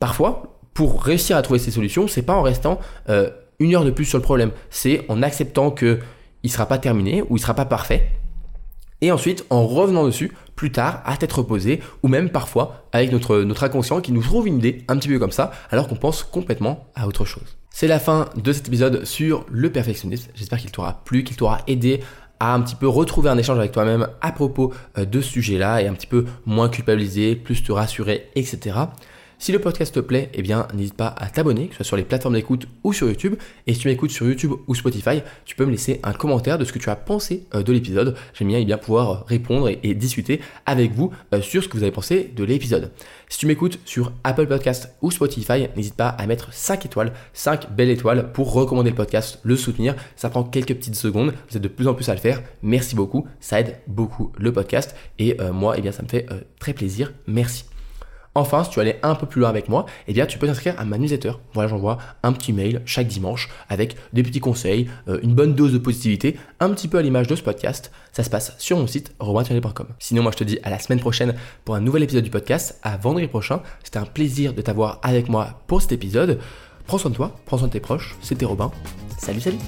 parfois, 0.00 0.60
pour 0.74 1.02
réussir 1.02 1.36
à 1.36 1.42
trouver 1.42 1.58
ces 1.58 1.70
solutions, 1.70 2.08
c'est 2.08 2.22
pas 2.22 2.34
en 2.34 2.42
restant 2.42 2.78
une 3.58 3.74
heure 3.74 3.84
de 3.84 3.90
plus 3.90 4.04
sur 4.04 4.18
le 4.18 4.22
problème. 4.22 4.52
C'est 4.70 5.04
en 5.08 5.22
acceptant 5.22 5.70
que 5.72 5.98
il 6.44 6.50
sera 6.50 6.66
pas 6.66 6.78
terminé 6.78 7.22
ou 7.28 7.36
il 7.36 7.40
sera 7.40 7.54
pas 7.54 7.64
parfait. 7.64 8.12
Et 9.00 9.12
ensuite, 9.12 9.44
en 9.50 9.66
revenant 9.66 10.04
dessus 10.04 10.32
plus 10.56 10.72
tard, 10.72 11.02
à 11.04 11.16
tête 11.16 11.32
reposée, 11.32 11.80
ou 12.02 12.08
même 12.08 12.30
parfois 12.30 12.88
avec 12.92 13.12
notre, 13.12 13.38
notre 13.42 13.62
inconscient 13.62 14.00
qui 14.00 14.10
nous 14.10 14.22
trouve 14.22 14.48
une 14.48 14.58
idée 14.58 14.84
un 14.88 14.96
petit 14.96 15.08
peu 15.08 15.18
comme 15.20 15.30
ça, 15.30 15.52
alors 15.70 15.86
qu'on 15.86 15.94
pense 15.94 16.24
complètement 16.24 16.86
à 16.96 17.06
autre 17.06 17.24
chose. 17.24 17.56
C'est 17.70 17.86
la 17.86 18.00
fin 18.00 18.28
de 18.34 18.52
cet 18.52 18.66
épisode 18.66 19.04
sur 19.04 19.46
le 19.48 19.70
perfectionnisme. 19.70 20.32
J'espère 20.34 20.58
qu'il 20.58 20.72
t'aura 20.72 21.04
plu, 21.04 21.22
qu'il 21.22 21.36
t'aura 21.36 21.60
aidé 21.68 22.00
à 22.40 22.54
un 22.54 22.60
petit 22.60 22.76
peu 22.76 22.88
retrouver 22.88 23.30
un 23.30 23.38
échange 23.38 23.58
avec 23.58 23.72
toi-même 23.72 24.08
à 24.20 24.32
propos 24.32 24.72
euh, 24.96 25.04
de 25.04 25.20
ce 25.20 25.30
sujet-là 25.30 25.82
et 25.82 25.88
un 25.88 25.94
petit 25.94 26.06
peu 26.06 26.24
moins 26.46 26.68
culpabiliser, 26.68 27.36
plus 27.36 27.62
te 27.62 27.72
rassurer, 27.72 28.30
etc. 28.34 28.76
Si 29.40 29.52
le 29.52 29.60
podcast 29.60 29.94
te 29.94 30.00
plaît, 30.00 30.30
eh 30.34 30.42
bien, 30.42 30.66
n'hésite 30.74 30.94
pas 30.94 31.14
à 31.16 31.30
t'abonner, 31.30 31.68
que 31.68 31.72
ce 31.72 31.76
soit 31.78 31.84
sur 31.84 31.96
les 31.96 32.02
plateformes 32.02 32.34
d'écoute 32.34 32.66
ou 32.82 32.92
sur 32.92 33.06
YouTube. 33.06 33.36
Et 33.68 33.74
si 33.74 33.78
tu 33.78 33.86
m'écoutes 33.88 34.10
sur 34.10 34.26
YouTube 34.26 34.52
ou 34.66 34.74
Spotify, 34.74 35.22
tu 35.44 35.54
peux 35.54 35.64
me 35.64 35.70
laisser 35.70 36.00
un 36.02 36.12
commentaire 36.12 36.58
de 36.58 36.64
ce 36.64 36.72
que 36.72 36.80
tu 36.80 36.90
as 36.90 36.96
pensé 36.96 37.46
euh, 37.54 37.62
de 37.62 37.72
l'épisode. 37.72 38.16
J'aime 38.34 38.48
bien, 38.48 38.58
eh 38.58 38.64
bien 38.64 38.78
pouvoir 38.78 39.26
répondre 39.26 39.68
et, 39.68 39.94
discuter 39.94 40.40
avec 40.66 40.92
vous 40.92 41.12
euh, 41.32 41.40
sur 41.40 41.62
ce 41.62 41.68
que 41.68 41.76
vous 41.76 41.84
avez 41.84 41.92
pensé 41.92 42.32
de 42.34 42.42
l'épisode. 42.42 42.90
Si 43.28 43.38
tu 43.38 43.46
m'écoutes 43.46 43.78
sur 43.84 44.12
Apple 44.24 44.48
Podcast 44.48 44.96
ou 45.02 45.12
Spotify, 45.12 45.68
n'hésite 45.76 45.94
pas 45.94 46.08
à 46.08 46.26
mettre 46.26 46.52
5 46.52 46.86
étoiles, 46.86 47.12
5 47.32 47.70
belles 47.70 47.90
étoiles 47.90 48.32
pour 48.32 48.52
recommander 48.52 48.90
le 48.90 48.96
podcast, 48.96 49.38
le 49.44 49.54
soutenir. 49.54 49.94
Ça 50.16 50.30
prend 50.30 50.42
quelques 50.42 50.74
petites 50.74 50.96
secondes. 50.96 51.32
Vous 51.48 51.56
êtes 51.56 51.62
de 51.62 51.68
plus 51.68 51.86
en 51.86 51.94
plus 51.94 52.08
à 52.08 52.14
le 52.14 52.20
faire. 52.20 52.42
Merci 52.62 52.96
beaucoup. 52.96 53.28
Ça 53.38 53.60
aide 53.60 53.78
beaucoup 53.86 54.32
le 54.36 54.52
podcast. 54.52 54.96
Et 55.20 55.40
euh, 55.40 55.52
moi, 55.52 55.76
eh 55.78 55.80
bien, 55.80 55.92
ça 55.92 56.02
me 56.02 56.08
fait 56.08 56.26
très 56.58 56.72
plaisir. 56.72 57.12
Merci. 57.28 57.64
Enfin, 58.38 58.62
si 58.62 58.70
tu 58.70 58.80
aller 58.80 58.96
un 59.02 59.16
peu 59.16 59.26
plus 59.26 59.40
loin 59.40 59.50
avec 59.50 59.68
moi, 59.68 59.84
eh 60.06 60.12
bien, 60.12 60.26
tu 60.26 60.38
peux 60.38 60.46
t'inscrire 60.46 60.74
à 60.78 60.84
ma 60.84 60.96
newsletter. 60.96 61.32
Voilà, 61.54 61.68
j'envoie 61.68 61.98
un 62.22 62.32
petit 62.32 62.52
mail 62.52 62.82
chaque 62.84 63.08
dimanche 63.08 63.48
avec 63.68 63.96
des 64.12 64.22
petits 64.22 64.38
conseils, 64.38 64.88
euh, 65.08 65.18
une 65.22 65.34
bonne 65.34 65.54
dose 65.54 65.72
de 65.72 65.78
positivité, 65.78 66.38
un 66.60 66.70
petit 66.70 66.86
peu 66.86 66.98
à 66.98 67.02
l'image 67.02 67.26
de 67.26 67.34
ce 67.34 67.42
podcast. 67.42 67.90
Ça 68.12 68.22
se 68.22 68.30
passe 68.30 68.54
sur 68.58 68.78
mon 68.78 68.86
site 68.86 69.12
romainthierry.com. 69.18 69.88
Sinon, 69.98 70.22
moi, 70.22 70.30
je 70.32 70.38
te 70.38 70.44
dis 70.44 70.58
à 70.62 70.70
la 70.70 70.78
semaine 70.78 71.00
prochaine 71.00 71.34
pour 71.64 71.74
un 71.74 71.80
nouvel 71.80 72.04
épisode 72.04 72.24
du 72.24 72.30
podcast, 72.30 72.78
à 72.84 72.96
vendredi 72.96 73.26
prochain. 73.26 73.60
C'était 73.82 73.98
un 73.98 74.06
plaisir 74.06 74.54
de 74.54 74.62
t'avoir 74.62 75.00
avec 75.02 75.28
moi 75.28 75.60
pour 75.66 75.82
cet 75.82 75.90
épisode. 75.90 76.38
Prends 76.86 76.98
soin 76.98 77.10
de 77.10 77.16
toi, 77.16 77.36
prends 77.44 77.58
soin 77.58 77.66
de 77.66 77.72
tes 77.72 77.80
proches. 77.80 78.16
C'était 78.22 78.46
Robin. 78.46 78.70
Salut, 79.18 79.40
salut 79.40 79.58